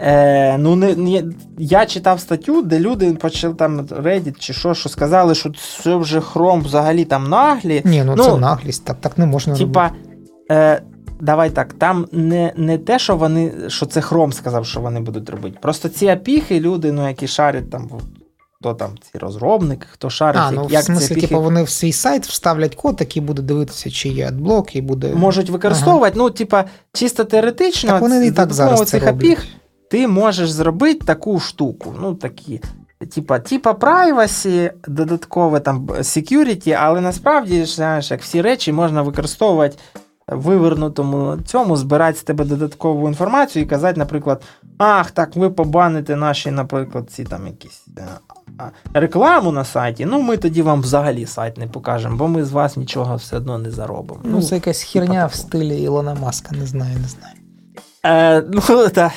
[0.01, 1.23] Е, ну, не, не,
[1.57, 5.51] Я читав статтю, де люди почали там Reddit чи що, що сказали, що
[5.83, 7.81] це вже хром взагалі там наглі.
[7.85, 10.09] Ні, ну, ну це наглість, так так не можна типа, робити.
[10.51, 10.81] Е,
[11.23, 15.29] Давай так, там не не те, що вони, що це Хром сказав, що вони будуть
[15.29, 15.57] робити.
[15.61, 17.89] Просто ці апіхи, люди, ну, які шарять там,
[18.59, 20.41] хто там ці розробники, хто шарить.
[20.45, 21.27] А, ну, як в смислі, апіхи...
[21.27, 25.15] типу, вони в свій сайт вставлять код, який буде дивитися, чи є адблок, і буде.
[25.15, 26.23] Можуть використовувати, ага.
[26.23, 29.45] ну, типа, чисто теоретично, так вони і так зараз цих апіх,
[29.91, 31.95] ти можеш зробити таку штуку.
[32.01, 32.61] Ну, такі.
[33.15, 39.77] Типа, типа privacy, додаткове там security, але насправді, знаєш, як всі речі можна використовувати
[40.27, 44.43] вивернутому цьому збирати з тебе додаткову інформацію і казати, наприклад,
[44.77, 48.07] ах, так, ви побаните наші, наприклад, ці там якісь е,
[48.93, 50.05] рекламу на сайті.
[50.05, 53.57] Ну, ми тоді вам взагалі сайт не покажемо, бо ми з вас нічого все одно
[53.57, 54.19] не заробимо.
[54.23, 57.35] Ну, це якась херня в стилі Ілона Маска, не знаю, не знаю.
[58.05, 59.11] Е, Ну, так,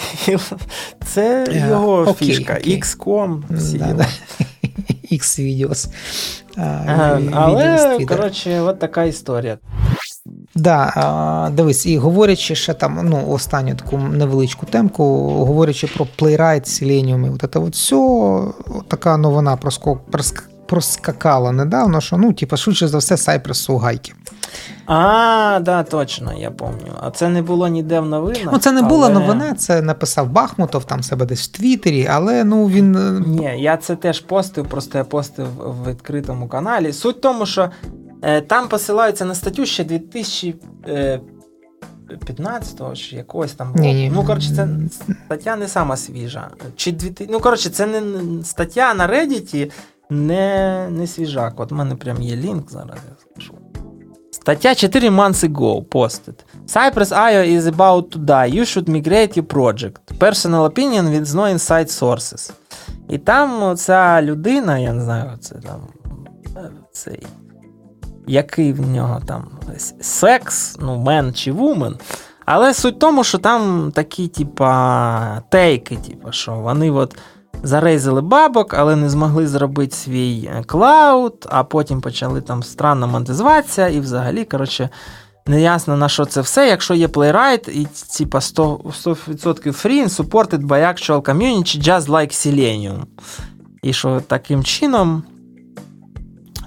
[1.05, 1.69] Це yeah.
[1.69, 2.53] його окей, фішка.
[2.53, 2.83] Okay.
[2.83, 3.43] XCOM.
[3.51, 4.07] всі да, да.
[5.13, 5.89] X-Videos.
[7.33, 9.59] Але, коротше, от така історія.
[10.55, 17.35] Да, дивись, і говорячи ще там, ну, останню таку невеличку темку, говорячи про Playwright, Selenium,
[17.35, 18.41] от це от все,
[18.89, 20.01] така новина проскок,
[20.67, 24.13] проскакала недавно, що ну, типу, швидше за все, Cypress у гайки.
[24.87, 26.93] А, да, точно, я пам'ятаю.
[27.01, 28.53] А це не було ніде в новинах.
[28.53, 28.89] Ну, це не але...
[28.89, 32.97] була новина, це написав Бахмутов там себе десь в Твіттері, але ну він.
[32.97, 36.93] Е, Ні, я це теж постив, просто я постив в відкритому каналі.
[36.93, 37.71] Суть в тому, що
[38.47, 43.75] там посилаються на статтю ще 2015 го чи якогось там.
[43.77, 44.11] Ні, ні.
[44.15, 44.69] Ну, коротше, це
[45.27, 46.51] стаття не сама свіжа.
[46.77, 47.33] Чи 2000...
[47.33, 48.03] Ну, коротше, це не
[48.45, 49.73] стаття на Reddit
[50.11, 51.61] не не свіжак.
[51.61, 53.55] От в мене прям є лінк зараз, я скажу.
[54.31, 56.35] Стаття 4 months ago posted.
[56.67, 58.55] Cypress IO is about to die.
[58.55, 60.01] You should migrate your project.
[60.19, 62.53] Personal opinion with no inside sources.
[63.09, 65.81] І там ця людина, я не знаю, це там
[66.93, 67.27] цей
[68.27, 69.45] який в нього там
[70.01, 71.97] секс, ну, мен чи вумен.
[72.45, 77.17] Але суть в тому, що там такі, типа, тейки, типа, що вони от
[77.63, 84.01] зарейзили бабок, але не змогли зробити свій клауд, а потім почали там странно монетизуватися, і
[84.01, 84.89] взагалі, коротше,
[85.49, 87.87] Неясно на що це все, якщо є Playwright і
[88.19, 93.03] типа 100%, 100% free supported by actual community just like Selenium.
[93.83, 95.23] І що таким чином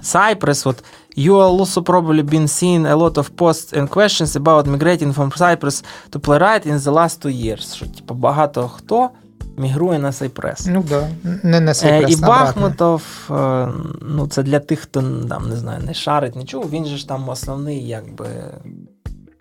[0.02, 0.84] Cypress, от
[1.16, 5.82] You also probably been seeing a lot of posts and questions about migrating from Cypress
[6.10, 7.74] to Playwright in the last two years.
[7.74, 9.10] Що, типу, багато хто
[9.56, 10.68] мігрує на Cypress.
[10.70, 11.08] Ну да,
[11.42, 13.68] не на Cypress, І Бахмутов, е,
[14.02, 16.68] ну це для тих, хто там не знаю, не шарить нічого.
[16.68, 18.26] Він же ж там основний, якби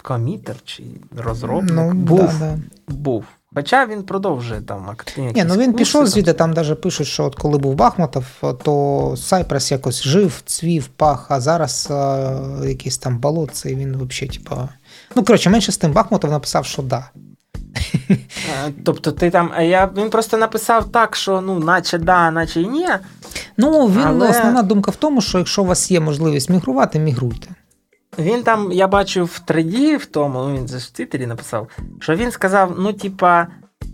[0.02, 0.84] комітер чи
[1.18, 1.76] розробник.
[1.76, 2.20] Ну, був.
[2.20, 2.58] Да, да.
[2.88, 3.26] був.
[3.56, 5.32] Хоча він продовжує там активні.
[5.36, 8.26] Ні, ну він пішов звідти, там навіть пишуть, що от коли був Бахмутов,
[8.64, 12.32] то Сайпрес якось жив, цвів, пах, а зараз а,
[12.66, 14.70] якийсь там болотце, і він взагалі, типа.
[15.16, 17.10] Ну, коротше, менше з тим Бахмутов написав, що да.
[18.10, 18.18] Е,
[18.86, 22.88] Тобто ти там, а я він просто написав так, що ну, наче да, наче ні.
[23.58, 27.48] Ну, він Але- основна думка в тому, що якщо у вас є можливість мігрувати, мігруйте.
[28.20, 31.68] Він там, я бачив в треді в тому, ну він же в Твіттері написав,
[32.00, 33.48] що він сказав: ну, типа,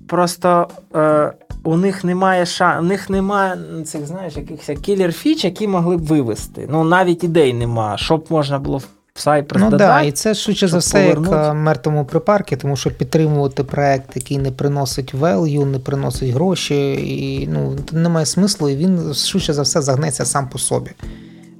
[0.08, 1.34] просто е,
[1.64, 2.80] у них немає ша...
[2.80, 6.68] у них немає цих, знаєш, якихось кілер фіч, які могли б вивести.
[6.72, 8.88] Ну, навіть ідей нема, щоб можна було в
[9.28, 11.50] Cypress Ну да, і це швидше за все як повернути.
[11.50, 17.48] е, мертвому припарки, тому що підтримувати проект, який не приносить value, не приносить гроші, і
[17.48, 20.92] ну, немає смислу, і він швидше за все загнеться сам по собі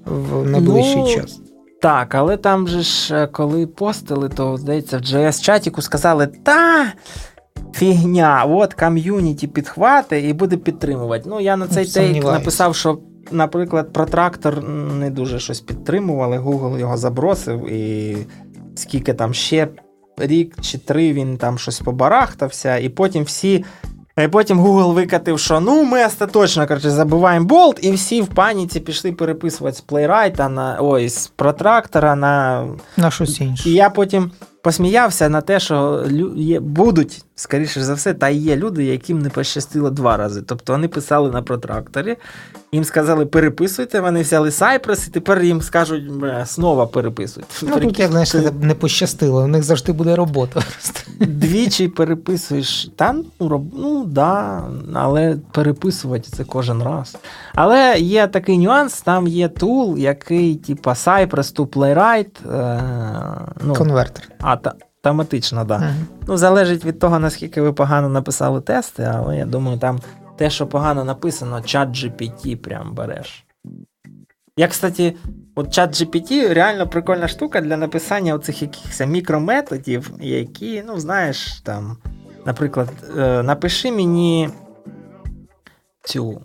[0.06, 1.40] в найближчий Ну, час.
[1.82, 6.94] Так, але там же ж, е, коли постили, то здається, в JS-чатіку сказали, та.
[7.74, 11.30] Фігня, от ком'юніті підхвати і буде підтримувати.
[11.30, 13.00] Ну, я на цей тейк написав, що,
[13.32, 16.40] наприклад, про трактор не дуже щось підтримували.
[16.40, 18.18] Google його забросив, і
[18.76, 19.68] скільки там ще
[20.18, 23.66] рік чи три він там щось побарахтався, і потім всі.
[24.24, 28.80] І потім Google викатив, що ну ми остаточно коротше, забиваємо болт, і всі в паніці
[28.80, 32.66] пішли переписувати з плейрайта на ой, з протрактора на
[32.98, 33.70] На щось інше.
[33.70, 34.32] і я потім
[34.66, 36.06] посміявся на те, що
[36.36, 40.42] є, будуть, скоріше за все, та є люди, яким не пощастило два рази.
[40.42, 42.18] Тобто вони писали на протракторі,
[42.72, 46.04] їм сказали, переписуйте, вони взяли Cypress, і тепер їм скажуть,
[46.46, 47.50] знову переписуйте.
[47.62, 50.62] Ну тут, як знаєш, не пощастило, у них завжди буде робота.
[51.20, 54.64] Двічі переписуєш, та ну, роб- ну да,
[54.94, 57.18] але переписувати це кожен раз.
[57.56, 62.54] Але є такий нюанс: там є тул, який, типа Cypress to Playwright.
[62.54, 62.82] Е,
[63.62, 64.28] ну, Конвертер.
[64.42, 64.74] а, та,
[65.04, 65.80] автоматично, так.
[65.80, 65.86] Да.
[65.86, 66.08] Мгм.
[66.28, 70.00] Ну, залежить від того, наскільки ви погано написали тести, але я думаю, там
[70.38, 73.46] те, що погано написано, чат GPT прям береш.
[74.58, 75.16] Я, кстати,
[75.56, 81.98] от чат GPT реально прикольна штука для написання оцих якихось мікрометодів, які, ну, знаєш, там,
[82.46, 84.50] наприклад, е, напиши мені
[86.04, 86.42] цю.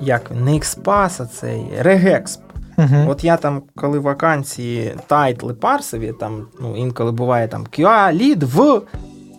[0.00, 2.45] Як він, не експас, а цей регексп.
[2.76, 3.08] Мгм.
[3.08, 8.82] От я там, коли вакансії тайтли парсові, там ну, інколи буває там QA лід в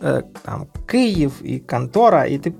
[0.03, 2.53] е, там, Київ і контора, і ти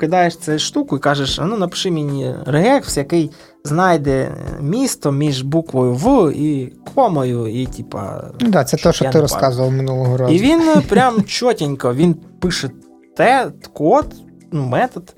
[0.00, 3.30] кидаєш цю штуку і кажеш: ну напиши мені регекс, який
[3.64, 8.24] знайде місто між буквою В і комою, і типа.
[8.40, 10.34] Да, це те, що ти розказував минулого разу.
[10.34, 12.70] І він е, прям чотенько, він пише
[13.16, 14.06] те, код,
[14.52, 15.14] ну, метод,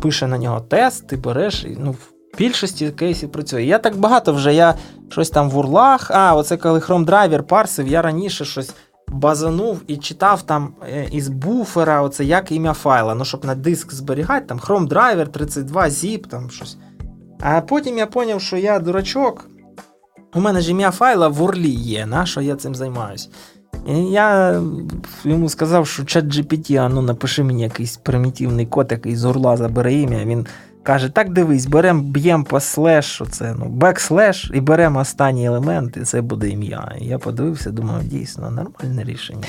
[0.00, 1.94] пише на нього тест, ти береш, і ну,
[2.38, 3.62] більшості кейсів працює.
[3.62, 4.74] Я так багато вже, я
[5.08, 6.10] щось там в урлах.
[6.10, 8.74] А, оце коли Chrome Driver парсив, я раніше щось
[9.08, 13.92] базанув і читав там е, із буфера, оце як ім'я файла, ну, щоб на диск
[13.92, 16.76] зберігати, там Chrome Driver 32 zip, там щось.
[17.40, 19.48] А потім я зрозумів, що я дурачок.
[20.34, 23.30] У мене ж ім'я файла в урлі є, на що я цим займаюсь.
[23.88, 24.60] І я
[25.24, 29.94] йому сказав, що ChatGPT, а ну напиши мені якийсь примітивний код, який з урла забере
[29.94, 30.24] ім'я.
[30.24, 30.46] Він
[30.86, 36.00] каже: так дивись, беремо, б'ємо по slash, оце, ну, backslash, і беремо останній елемент, і
[36.00, 36.92] це буде ім'я.
[37.00, 39.44] І я подивився, думаю, дійсно, нормальне рішення.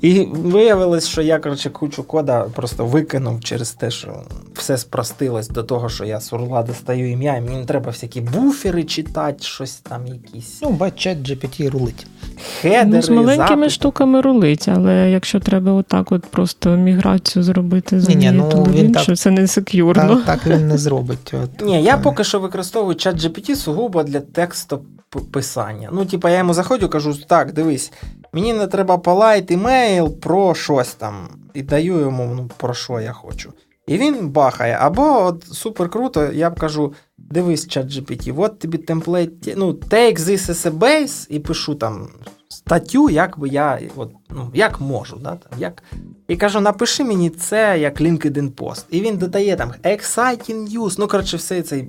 [0.00, 4.22] І виявилось, що я, коротше, кучу кода просто викинув через те, що
[4.54, 8.20] все спростилось до того, що я з урла достаю ім'я, і мені не треба всякі
[8.20, 10.58] буфери читати, щось там якісь.
[10.62, 12.06] Ну, бач, ChatGPT рулить.
[12.60, 13.70] Хедери, Ну, з маленькими запити.
[13.70, 19.30] штуками рулить, але якщо треба отак от просто міграцію зробити з ну, він так- це
[19.30, 20.16] не секʼюрно.
[20.16, 21.34] Так, так він не зробить.
[21.44, 25.88] От, Ні, я поки що використовую ChatGPT сугубо для текстописання.
[25.92, 27.92] Ну, типа, я йому заходжу, кажу: так, дивись,
[28.32, 31.14] мені треба polite email про щось там.
[31.54, 33.52] І даю йому, ну, про що я хочу.
[33.86, 34.78] І він бахає.
[34.80, 36.92] Або от супер круто, я б кажу:
[37.34, 42.08] дивись, ChatGPT, от тобі template, ну, take this as a base, і пишу там
[42.48, 45.16] статтю, як би я, от, ну, як можу.
[45.16, 45.82] Да, там, як...
[46.28, 48.86] І кажу, напиши мені це як LinkedIn пост.
[48.90, 51.88] І він додає там exciting news, ну, коротше, все цей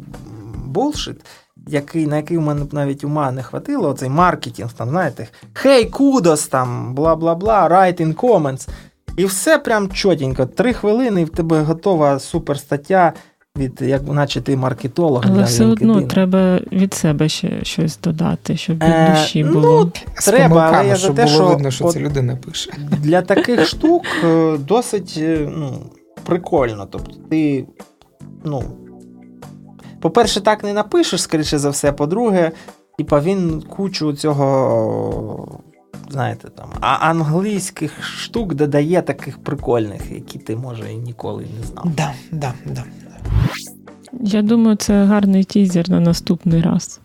[0.65, 1.25] булшит.
[1.67, 6.47] який, на який у мене навіть ума не хватило, оцей маркетинг, там, знаєте, хей, кудос
[6.47, 8.69] там, бла бла бла, write in comments.
[9.17, 10.45] І все прям чотенько.
[10.45, 13.13] Три хвилини, і в тебе готова супер стаття,
[13.57, 15.23] від, як наче ти маркетолог.
[15.25, 19.53] Але для все одно треба від себе ще щось додати, щоб від Е, душі ну,
[19.53, 19.91] було.
[20.19, 22.73] З Треба, але я за щоб те, було що видно, що от- це людина пише.
[22.99, 25.81] Для таких штук е, досить е, ну,
[26.23, 26.87] прикольно.
[26.91, 27.65] Тобто ти,
[28.43, 28.63] ну,
[29.99, 31.91] по-перше, так не напишеш, скоріше за все.
[31.91, 32.51] По-друге,
[32.97, 35.59] типа він кучу цього,
[36.09, 41.85] знаєте, там, а англійських штук додає таких прикольних, які ти, може, і ніколи не знав.
[41.95, 42.83] Да, да, да.
[44.21, 46.99] Я думаю, це гарний тізер на наступний раз.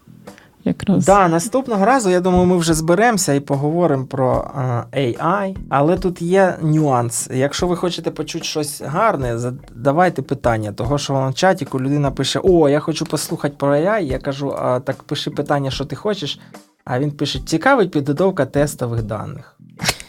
[0.64, 1.04] Якраз.
[1.04, 4.50] Да, наступного разу, я думаю, ми вже зберемося і поговоримо про
[4.94, 5.56] е, AI.
[5.68, 7.30] Але тут є нюанс.
[7.34, 10.72] Якщо ви хочете почути щось гарне, задавайте питання.
[10.72, 14.00] Того, що в чаті людина пише: О, я хочу послухати про AI.
[14.00, 16.40] Я кажу, а так пиши питання, що ти хочеш.
[16.84, 19.59] А він пише: цікавить підготовка тестових даних.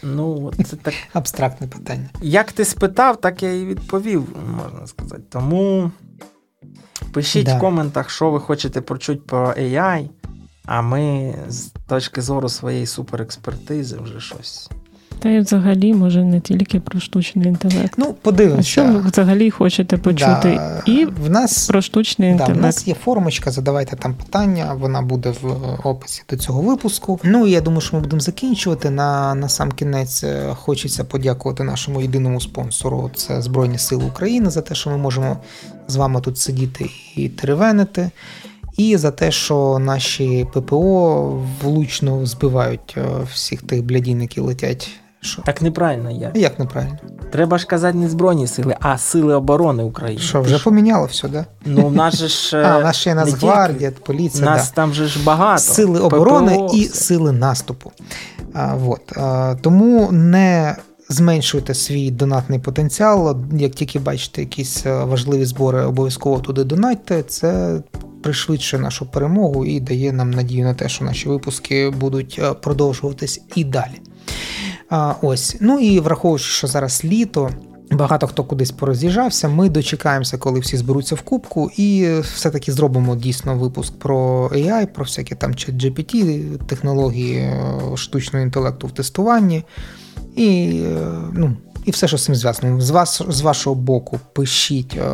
[0.02, 0.94] Ну, це так.
[1.12, 2.08] Абстрактне питання.
[2.20, 5.22] Як ти спитав, так я і відповів, можна сказати.
[5.30, 5.90] Тому
[7.12, 7.56] пишіть Да.
[7.56, 10.08] в коментах, що ви хочете почути про AI,
[10.64, 14.70] а ми з точки зору своєї суперекспертизи вже щось.
[15.18, 17.94] Та й взагалі, може, не тільки про штучний інтелект.
[17.96, 18.14] Ну,
[18.58, 20.54] А що ви взагалі хочете почути?
[20.54, 22.58] Да, І в нас про штучний Да, інтелект.
[22.58, 27.20] у нас є формочка, задавайте там питання, вона буде в описі до цього випуску.
[27.24, 28.90] Ну і я думаю, що ми будемо закінчувати.
[28.90, 33.10] На, на сам кінець е, хочеться подякувати нашому єдиному спонсору.
[33.14, 35.36] Це Збройні Сили України за те, що ми можемо
[35.88, 38.10] з вами тут сидіти і теревенити.
[38.76, 43.02] І за те, що наші ППО влучно збивають е,
[43.32, 44.90] всіх тих блядін, які летять.
[45.24, 45.42] Що?
[45.42, 46.30] Так неправильно я.
[46.34, 46.98] Як неправильно?
[47.30, 50.22] Треба ж казати не Збройні сили, а Сили оборони України.
[50.22, 51.46] Що, вже поміняло все, да?
[51.64, 52.56] Ну, в нас же ж.
[52.62, 54.44] А, у нас ще є Нацгвардія, поліція.
[54.44, 54.74] Нас да.
[54.74, 55.62] там же ж багато.
[55.62, 56.94] сили оборони ППО, і все.
[56.94, 57.92] сили наступу.
[58.52, 59.16] А, вот.
[59.16, 60.76] а, тому не
[61.08, 63.38] зменшуйте свій донатний потенціал.
[63.52, 67.22] Як тільки бачите якісь е, важливі збори, обов'язково туди донатьте.
[67.22, 67.80] Це
[68.22, 73.42] пришвидшує нашу перемогу і дає нам надію на те, що наші випуски будуть е, продовжуватись
[73.54, 74.00] і далі.
[74.90, 75.56] А, ось.
[75.60, 77.50] Ну і враховуючи, що зараз літо.
[77.90, 79.48] Багато хто кудись пороз'їжджався.
[79.48, 85.04] Ми дочекаємося, коли всі зберуться в кубку, і все-таки зробимо дійсно випуск про AI, про
[85.04, 89.64] всякі там чат GPT, технології е, штучного інтелекту в тестуванні.
[90.36, 92.80] І, е, ну, і все, що з цим зв'язано.
[92.80, 95.12] З вас з вашого боку пишіть е,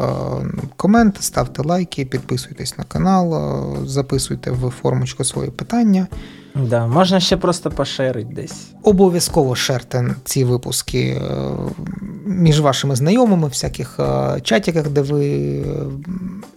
[0.77, 6.07] коменти, ставте лайки, підписуйтесь на канал, е, записуйте в формочку свої питання.
[6.55, 8.67] Да, можна ще просто пошерить десь.
[8.83, 11.21] Обов'язково шерте ці випуски е,
[12.27, 15.65] між вашими знайомими, в всяких е, чатиках, де ви е,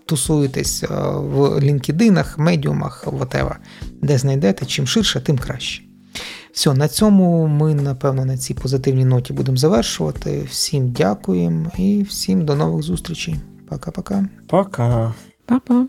[0.06, 3.56] тусуєтесь, е, в LinkedIn, медіумах, whatever,
[4.02, 4.66] де знайдете.
[4.66, 5.84] Чим ширше, тим краще.
[6.53, 10.48] Все, на цьому ми, напевно, на цій позитивній ноті будемо завершувати.
[10.49, 13.36] Всім дякуємо і всім до нових зустрічей.
[13.69, 14.26] Пока-пока.
[14.48, 15.14] Пока.
[15.45, 15.88] Па-па.